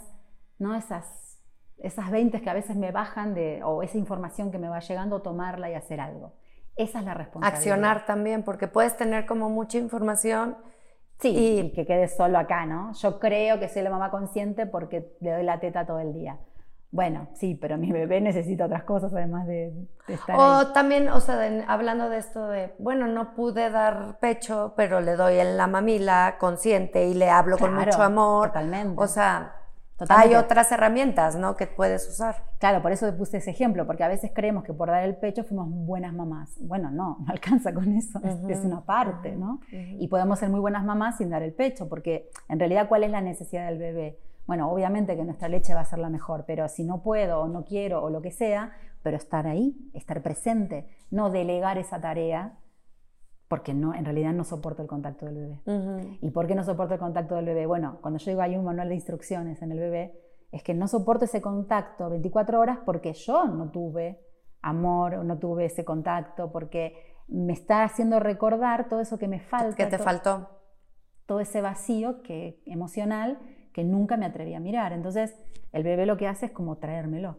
[0.57, 0.75] ¿no?
[0.75, 1.37] esas,
[1.77, 5.21] esas 20 que a veces me bajan de, o esa información que me va llegando,
[5.21, 6.33] tomarla y hacer algo.
[6.75, 7.57] Esa es la responsabilidad.
[7.57, 10.57] Accionar también, porque puedes tener como mucha información.
[11.19, 12.93] Sí, y, que quede solo acá, ¿no?
[12.93, 16.39] Yo creo que soy la mamá consciente porque le doy la teta todo el día.
[16.91, 19.73] Bueno, sí, pero mi bebé necesita otras cosas además de,
[20.07, 25.01] estar O también, o sea, hablando de esto de, bueno, no pude dar pecho, pero
[25.01, 28.47] le doy en la mamila consciente y le hablo con mucho amor.
[28.49, 29.01] Totalmente.
[29.01, 29.53] O sea,
[30.09, 31.55] hay otras herramientas, ¿no?
[31.55, 32.43] Que puedes usar.
[32.59, 35.15] Claro, por eso te puse ese ejemplo, porque a veces creemos que por dar el
[35.15, 36.55] pecho fuimos buenas mamás.
[36.61, 39.59] Bueno, no, no alcanza con eso, es, una parte, ¿no?
[39.71, 43.11] Y podemos ser muy buenas mamás sin dar el pecho, porque en realidad, ¿cuál es
[43.11, 44.19] la necesidad del bebé?
[44.47, 47.47] Bueno, obviamente que nuestra leche va a ser la mejor, pero si no puedo o
[47.49, 48.71] no quiero o lo que sea,
[49.03, 52.57] pero estar ahí, estar presente, no delegar esa tarea,
[53.49, 55.61] porque no, en realidad no soporto el contacto del bebé.
[56.21, 57.65] ¿Y por qué no soporto el contacto del bebé?
[57.65, 60.17] Bueno, cuando yo digo hay un manual de instrucciones en el bebé,
[60.51, 64.21] es que no soporto ese contacto 24 horas porque yo no tuve
[64.61, 66.93] amor, no tuve ese contacto, porque
[67.27, 69.75] me está haciendo recordar todo eso que me falta.
[69.75, 70.49] Que te faltó.
[71.25, 73.39] Todo ese vacío que, emocional
[73.77, 74.91] que nunca me atreví a mirar.
[74.91, 75.35] Entonces,
[75.71, 77.37] el bebé lo que hace es como traérmelo.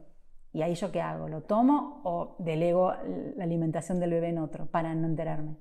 [0.52, 1.28] ¿Y ahí yo qué hago?
[1.28, 2.92] ¿Lo tomo o delego
[3.34, 5.56] la alimentación del bebé en otro para no enterarme?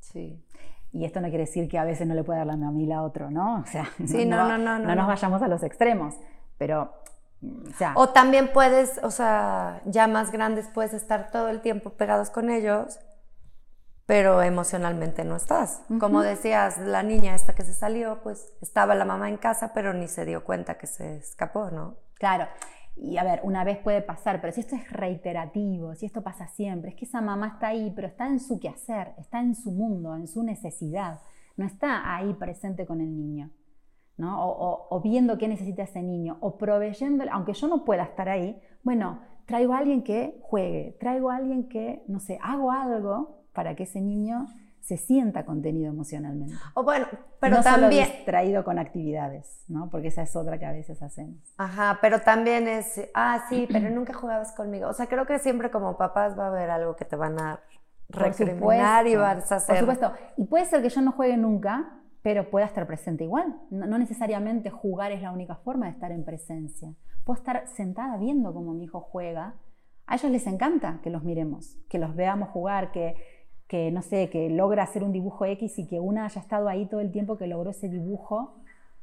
[0.00, 0.44] Sí.
[0.92, 3.04] Y esto no quiere decir que a veces no le pueda dar la mamila a
[3.04, 3.60] otro, ¿no?
[3.60, 6.16] O sea, sí, no, no, no, no, nos vayamos a los extremos,
[6.58, 6.92] pero...
[7.96, 12.28] O, o también puedes, o sea, ya más grandes puedes estar todo el tiempo pegados
[12.28, 12.98] con ellos
[14.06, 15.82] pero emocionalmente no estás.
[15.98, 19.94] Como decías, la niña esta que se salió, pues estaba la mamá en casa, pero
[19.94, 21.96] ni se dio cuenta que se escapó, ¿no?
[22.14, 22.46] Claro.
[22.96, 26.46] Y a ver, una vez puede pasar, pero si esto es reiterativo, si esto pasa
[26.48, 29.72] siempre, es que esa mamá está ahí, pero está en su quehacer, está en su
[29.72, 31.20] mundo, en su necesidad,
[31.56, 33.50] no está ahí presente con el niño.
[34.16, 34.46] ¿no?
[34.46, 38.60] O, o viendo qué necesita ese niño, o proveyendo, aunque yo no pueda estar ahí,
[38.84, 43.74] bueno, traigo a alguien que juegue, traigo a alguien que, no sé, hago algo para
[43.74, 44.48] que ese niño
[44.84, 46.54] se sienta contenido emocionalmente.
[46.74, 47.06] O bueno,
[47.40, 49.88] pero no también solo distraído con actividades, ¿no?
[49.88, 51.38] Porque esa es otra que a veces hacemos.
[51.56, 54.88] Ajá, pero también es, ah, sí, pero nunca jugabas conmigo.
[54.88, 57.60] O sea, creo que siempre como papás va a haber algo que te van a
[58.10, 59.84] recriminar y vas a hacer.
[59.84, 60.12] Por supuesto.
[60.36, 63.58] Y puede ser que yo no juegue nunca, pero pueda estar presente igual.
[63.70, 66.92] No, no necesariamente jugar es la única forma de estar en presencia.
[67.24, 69.54] Puedo estar sentada viendo cómo mi hijo juega.
[70.06, 73.16] A ellos les encanta que los miremos, que los veamos jugar, que
[73.68, 76.86] que no sé, que logra hacer un dibujo X y que una haya estado ahí
[76.86, 78.56] todo el tiempo que logró ese dibujo,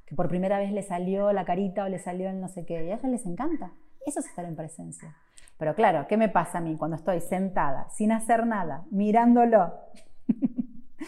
[0.06, 2.74] que por primera vez le salió la carita o le salió el no sé qué,
[2.86, 3.72] y a ellos les encanta.
[4.06, 5.16] Eso es estar en presencia.
[5.58, 9.74] Pero claro, ¿qué me pasa a mí cuando estoy sentada, sin hacer nada, mirándolo?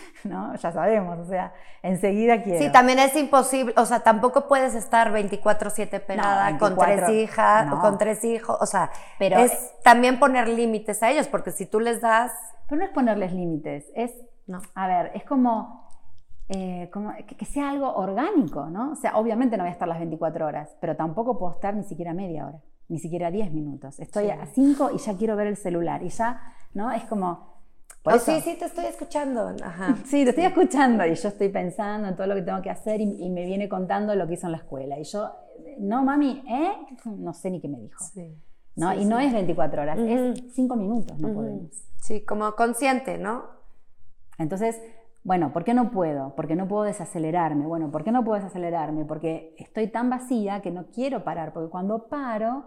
[0.24, 0.56] ¿No?
[0.56, 2.60] Ya sabemos, o sea, enseguida quiero.
[2.60, 7.80] Sí, también es imposible, o sea, tampoco puedes estar 24/7 pelada con tres hijas o
[7.80, 11.80] con tres hijos, o sea, pero es también poner límites a ellos, porque si tú
[11.80, 12.32] les das
[12.68, 14.12] pero no es ponerles límites, es,
[14.48, 14.60] no.
[14.76, 15.88] a ver, es como,
[16.50, 18.91] eh, como que, sea algo orgánico, ¿no?
[18.91, 21.84] O sea, obviamente no voy a estar las 24 horas, pero tampoco puedo estar ni
[21.84, 24.00] siquiera media hora, ni siquiera 10 minutos.
[24.00, 26.41] Estoy a 5 y ya quiero ver el celular y ya,
[26.74, 26.91] ¿no?
[26.91, 27.53] Es como...
[28.06, 29.56] Oh, sí, sí, te estoy escuchando.
[29.64, 29.97] Ajá.
[30.06, 32.99] Sí, te estoy escuchando y yo estoy pensando en todo lo que tengo que hacer
[32.99, 34.99] y, me viene contando lo que hizo en la escuela.
[34.99, 35.32] Y yo,
[35.80, 36.72] no, mami, ¿eh?
[37.06, 38.04] No sé ni qué me dijo.
[38.04, 38.36] Sí.
[38.76, 38.93] ¿no?
[38.93, 41.72] y no es 24 horas, es 5 minutos, no podemos.
[42.01, 43.43] Sí, como consciente, ¿no?
[44.38, 44.82] Entonces,
[45.24, 46.34] bueno, ¿por qué no puedo?
[46.36, 47.66] Porque no puedo desacelerarme.
[47.66, 49.06] Bueno, ¿por qué no puedo desacelerarme?
[49.06, 52.66] Porque estoy tan vacía que no quiero parar, porque cuando paro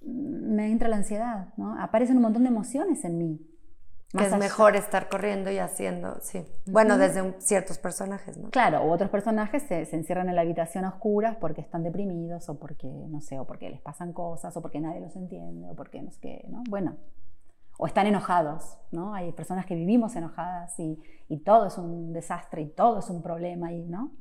[0.00, 1.78] me entra la ansiedad, ¿no?
[1.80, 3.40] Aparecen un montón de emociones en mí.
[4.16, 6.46] Que es mejor estar corriendo y haciendo, sí.
[6.66, 8.50] Bueno, desde ciertos personajes, ¿no?
[8.50, 12.58] Claro, otros personajes se, se, encierran en la habitación a oscuras porque están deprimidos o
[12.58, 16.00] porque, no sé, o porque les pasan cosas o porque nadie los entiende o porque
[16.02, 16.62] no sé qué, ¿no?
[16.68, 16.96] Bueno,
[17.78, 19.14] o están enojados, ¿no?
[19.14, 20.98] Hay personas que vivimos enojadas y,
[21.44, 24.12] todo es un desastre y todo es un problema, y, ¿no?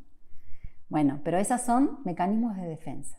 [0.89, 3.17] Bueno, pero esos son mecanismos de defensa.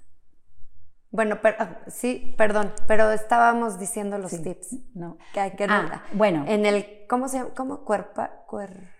[1.14, 5.16] Bueno, ah, sí, perdón, pero estábamos diciendo los tips, ¿no?
[5.32, 6.44] Que hay que ah, bueno.
[6.48, 7.50] En el, ¿cómo se llama?
[7.54, 7.84] ¿Cómo?
[7.84, 8.90] Cuerpa, cuer,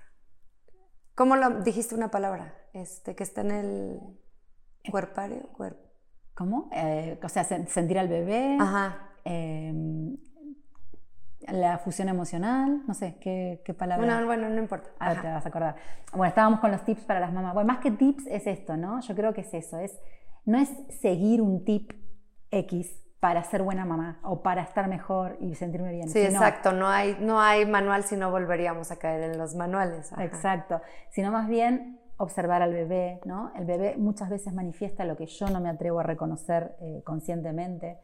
[1.17, 2.55] ¿Cómo lo dijiste una palabra?
[2.73, 4.01] Este, que está en el
[4.89, 5.51] cuerpario,
[6.35, 6.71] ¿Cómo?
[6.73, 8.59] Eh, o sea, sentir al bebé.
[8.61, 10.17] Ajá em,
[11.49, 14.07] la fusión emocional, no sé, ¿qué, qué palabra?
[14.07, 14.91] Bueno, bueno, no importa.
[15.01, 15.77] Ahora te vas a acordar.
[16.13, 17.55] Bueno, estábamos con los tips para las mamás.
[17.55, 19.01] Bueno, más que tips es esto, ¿no?
[19.01, 19.99] Yo creo que es eso, es,
[20.45, 22.04] no es seguir un tip
[22.59, 26.09] X para ser buena mamá o para estar mejor y sentirme bien.
[26.09, 30.13] Sí, exacto, no hay, no hay manual si no volveríamos a caer en los manuales.
[30.19, 33.51] Exacto, sino más bien observar al bebé, ¿no?
[33.57, 37.99] El bebé muchas veces manifiesta lo que yo no me atrevo a reconocer eh, conscientemente.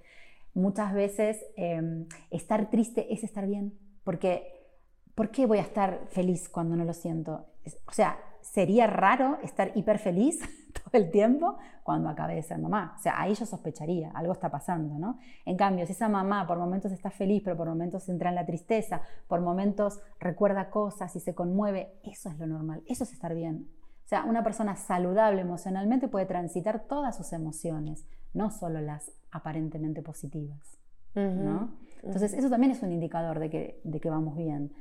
[0.54, 4.66] Muchas veces em, estar triste es estar bien, porque
[5.14, 7.46] ¿por qué voy a estar feliz cuando no lo siento?
[7.86, 10.40] O sea, sería raro estar hiper feliz
[10.90, 12.94] todo el tiempo cuando acabe de ser mamá.
[12.98, 15.18] O sea, ahí yo sospecharía, algo está pasando, ¿no?
[15.44, 18.46] En cambio, si esa mamá por momentos está feliz, pero por momentos entra en la
[18.46, 23.34] tristeza, por momentos recuerda cosas y se conmueve, eso es lo normal, eso es estar
[23.34, 23.68] bien.
[24.04, 30.02] O sea, una persona saludable emocionalmente puede transitar todas sus emociones, no solo las aparentemente
[30.02, 30.80] positivas.
[31.14, 31.72] ¿no?
[32.02, 34.72] Entonces, eso también es un indicador de que, de que vamos bien.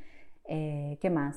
[0.45, 1.35] Eh, ¿Qué más?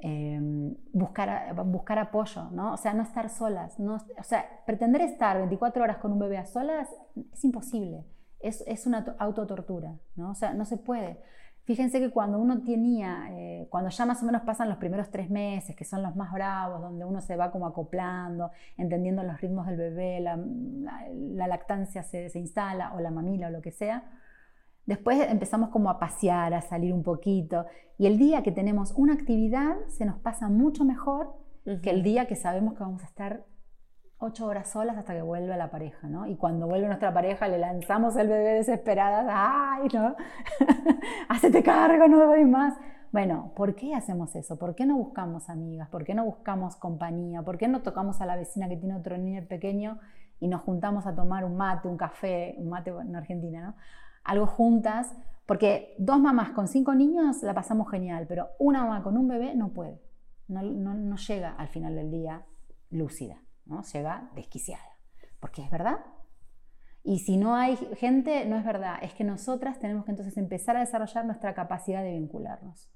[0.00, 2.74] Em, buscar, buscar apoyo, ¿no?
[2.74, 3.78] O sea, no estar solas.
[3.78, 6.88] No, o sea, pretender estar 24 horas con un bebé a solas
[7.32, 8.04] es imposible.
[8.40, 10.32] Es, es una autotortura, ¿no?
[10.32, 11.18] O sea, no se puede.
[11.64, 15.30] Fíjense que cuando uno tenía, eh, cuando ya más o menos pasan los primeros tres
[15.30, 19.66] meses, que son los más bravos, donde uno se va como acoplando, entendiendo los ritmos
[19.66, 24.04] del bebé, la, la, lactancia se, se, instala, o la mamila, o lo que sea,
[24.86, 27.66] después empezamos como a pasear, a salir un poquito,
[27.98, 31.34] y el día que tenemos una actividad se nos pasa mucho mejor
[31.82, 33.44] que el día que sabemos que vamos a estar
[34.18, 36.26] ocho horas solas hasta que vuelve la pareja, ¿no?
[36.26, 40.14] Y cuando vuelve nuestra pareja le lanzamos el bebé desesperadas, ¡ay, no!
[41.28, 42.74] ¡Hacete cargo, no doy más!
[43.12, 44.58] Bueno, ¿por qué hacemos eso?
[44.58, 45.88] ¿Por qué no buscamos amigas?
[45.88, 47.42] ¿Por qué no buscamos compañía?
[47.42, 50.00] ¿Por qué no tocamos a la vecina que tiene otro niño pequeño
[50.40, 53.74] y nos juntamos a tomar un mate, un café, un mate en Argentina, ¿no?
[54.24, 55.14] Algo juntas,
[55.46, 59.54] porque dos mamás con cinco niños la pasamos genial, pero una mamá con un bebé
[59.54, 60.00] no puede,
[60.48, 62.44] no, no, no llega al final del día
[62.90, 63.44] lúcida.
[63.66, 63.82] ¿no?
[63.82, 64.98] Llega desquiciada,
[65.40, 65.98] porque es verdad.
[67.02, 70.76] Y si no hay gente, no es verdad, es que nosotras tenemos que entonces empezar
[70.76, 72.90] a desarrollar nuestra capacidad de vincularnos.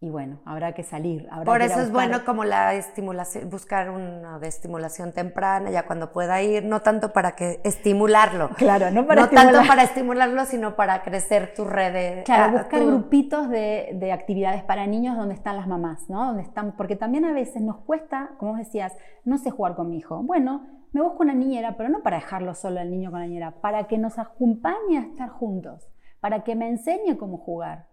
[0.00, 1.26] Y bueno, habrá que salir.
[1.46, 6.42] Por eso es bueno como la estimulación, buscar una de estimulación temprana, ya cuando pueda
[6.42, 8.50] ir, no tanto para que estimularlo.
[8.56, 12.22] Claro, no para No tanto para estimularlo, sino para crecer tu red de...
[12.24, 16.26] Claro, buscar grupitos de, de, actividades para niños donde están las mamás, ¿no?
[16.26, 18.92] Donde están, porque también a veces nos cuesta, como decías,
[19.24, 20.22] no sé jugar con mi hijo.
[20.22, 23.52] Bueno, me busco una niñera, pero no para dejarlo solo al niño con la niñera,
[23.62, 25.88] para que nos acompañe a estar juntos,
[26.20, 27.86] para que me enseñe cómo jugar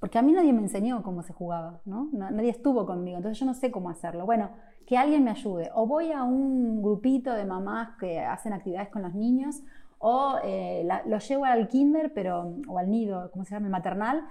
[0.00, 2.08] porque a mí nadie me enseñó cómo se jugaba, ¿no?
[2.12, 4.24] Nadie estuvo conmigo, entonces yo no sé cómo hacerlo.
[4.24, 4.50] Bueno,
[4.86, 5.70] que alguien me ayude.
[5.74, 9.62] O voy a un grupito de mamás que hacen actividades con los niños,
[9.98, 13.66] o eh, lo llevo al kinder, pero, o al nido, ¿cómo se llama?
[13.66, 14.26] El maternal,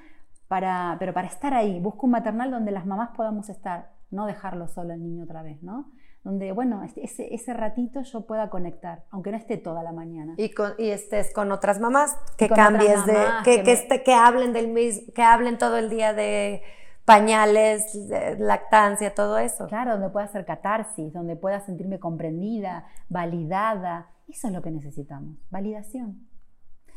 [0.47, 1.79] para, pero para estar ahí.
[1.79, 5.61] Busco un maternal donde las mamás podamos estar, no dejarlo solo al niño otra vez,
[5.61, 5.91] ¿no?
[6.23, 10.35] Donde, bueno, este, ese, ese, ratito yo pueda conectar, aunque no esté toda la mañana.
[10.37, 14.67] Y, y estés con otras mamás, que cambies de, que, que, esté, que, hablen del
[14.67, 16.61] mismo, que hablen todo el día de
[17.05, 17.95] pañales,
[18.37, 19.67] lactancia, todo eso.
[19.67, 24.11] Claro, donde pueda hacer catarsis, donde pueda sentirme comprendida, validada.
[24.27, 26.27] Eso es lo que necesitamos, validación.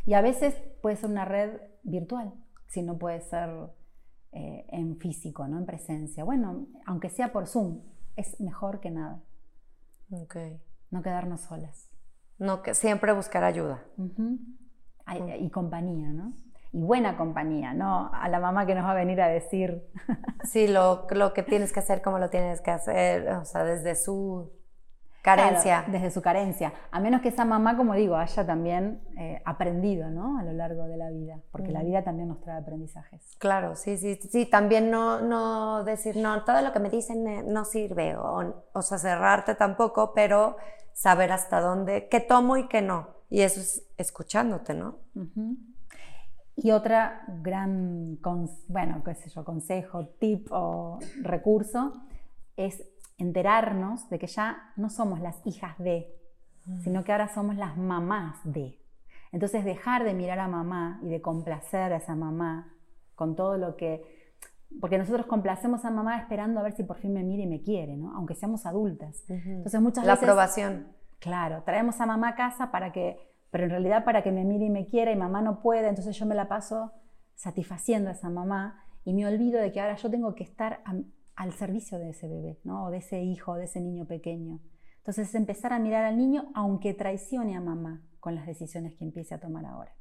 [0.04, 2.34] Y a veces puede ser una red virtual,
[2.68, 3.48] si no puede ser
[4.32, 5.58] eh, en físico, ¿no?
[5.58, 6.24] en presencia.
[6.24, 7.80] Bueno, aunque sea por Zoom,
[8.16, 9.22] es mejor que nada.
[10.10, 10.60] Okay.
[10.90, 11.88] No quedarnos solas.
[12.38, 13.82] No, que siempre buscar ayuda.
[15.38, 16.32] y, compañía, ¿no?
[16.72, 19.88] Y buena compañía, no a la mamá que nos va a venir a decir.
[20.44, 23.94] sí, lo, lo que tienes que hacer, cómo lo tienes que hacer, o sea, desde
[23.94, 24.50] su
[25.22, 25.84] Carencia.
[25.86, 26.72] desde su carencia.
[26.90, 30.38] A menos que esa mamá, como digo, haya también eh, aprendido ¿no?
[30.38, 33.36] a lo largo de la vida, porque la vida también nos trae aprendizajes.
[33.38, 34.46] Claro, sí, sí, sí.
[34.46, 38.82] También no, no decir, no, todo lo que me dicen eh, no sirve, o, o
[38.82, 40.56] sea, cerrarte tampoco, pero
[40.92, 43.08] saber hasta dónde, qué tomo y qué no.
[43.30, 44.98] Y eso es escuchándote, ¿no?
[46.54, 48.18] Y otra gran,
[48.68, 51.94] bueno, qué sé yo, consejo, tip o recurso
[52.56, 52.84] es
[53.22, 56.14] enterarnos de que ya no somos las hijas de,
[56.82, 58.78] sino que ahora somos las mamás de.
[59.30, 62.74] Entonces dejar de mirar a mamá y de complacer a esa mamá
[63.14, 64.20] con todo lo que...
[64.80, 67.62] Porque nosotros complacemos a mamá esperando a ver si por fin me mira y me
[67.62, 68.14] quiere, ¿no?
[68.14, 69.24] Aunque seamos adultas.
[69.28, 70.26] Entonces muchas La veces...
[70.26, 70.88] La aprobación.
[71.18, 73.18] Claro, traemos a mamá a casa para que...
[73.50, 76.18] Pero en realidad para que me mire y me quiera y mamá no puede, entonces
[76.18, 76.92] yo me la paso
[77.34, 80.80] satisfaciendo a esa mamá y me olvido de que ahora yo tengo que estar
[81.42, 82.84] al servicio de ese bebé, ¿no?
[82.84, 84.60] o de ese hijo, de ese niño pequeño.
[84.98, 89.34] Entonces empezar a mirar al niño aunque traicione a mamá, con las decisiones que empiece
[89.34, 89.92] a tomar ahora.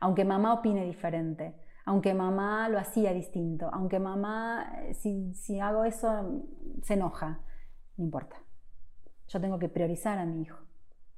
[0.00, 1.54] Aunque mamá opine diferente,
[1.84, 6.42] aunque mamá lo hacía distinto, aunque mamá, eh, si, si hago eso,
[6.82, 7.42] se enoja,
[7.98, 8.36] no importa.
[9.28, 10.58] Yo tengo que priorizar a mi hijo.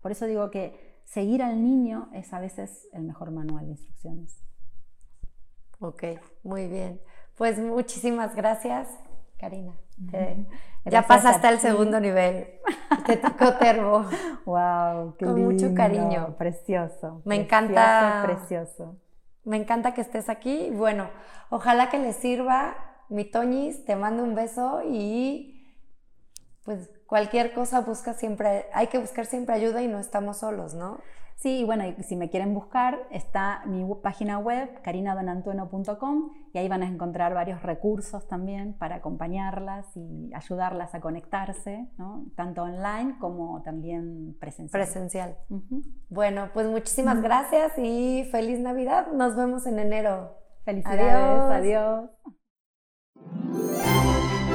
[0.00, 4.42] Por eso digo que seguir al niño es a veces el mejor manual de instrucciones.
[5.78, 6.02] Ok,
[6.42, 7.00] muy bien.
[7.36, 8.88] Pues muchísimas gracias,
[9.38, 9.72] Karina.
[10.84, 12.48] ya pasaste al segundo nivel.
[13.06, 14.04] Te tocó termo.
[14.44, 16.34] Wow, qué Con mucho cariño.
[16.36, 17.22] Precioso.
[17.24, 18.22] Me encanta.
[18.24, 18.96] Precioso.
[19.44, 20.70] Me encanta que estés aquí.
[20.70, 21.08] Bueno,
[21.50, 22.74] ojalá que les sirva.
[23.08, 25.58] Mi Toñis, te mando un beso y
[26.64, 31.00] pues cualquier cosa busca siempre, hay que buscar siempre ayuda y no estamos solos, ¿no?
[31.38, 36.82] Sí, y bueno, si me quieren buscar, está mi página web, carinadonantueno.com, y ahí van
[36.82, 42.26] a encontrar varios recursos también para acompañarlas y ayudarlas a conectarse, ¿no?
[42.34, 44.82] tanto online como también presencial.
[44.82, 45.38] Presencial.
[46.08, 49.12] Bueno, pues muchísimas gracias y feliz Navidad.
[49.12, 50.36] Nos vemos en enero.
[50.64, 51.14] Felicidades.
[51.52, 52.10] Adiós.
[53.54, 54.47] adiós.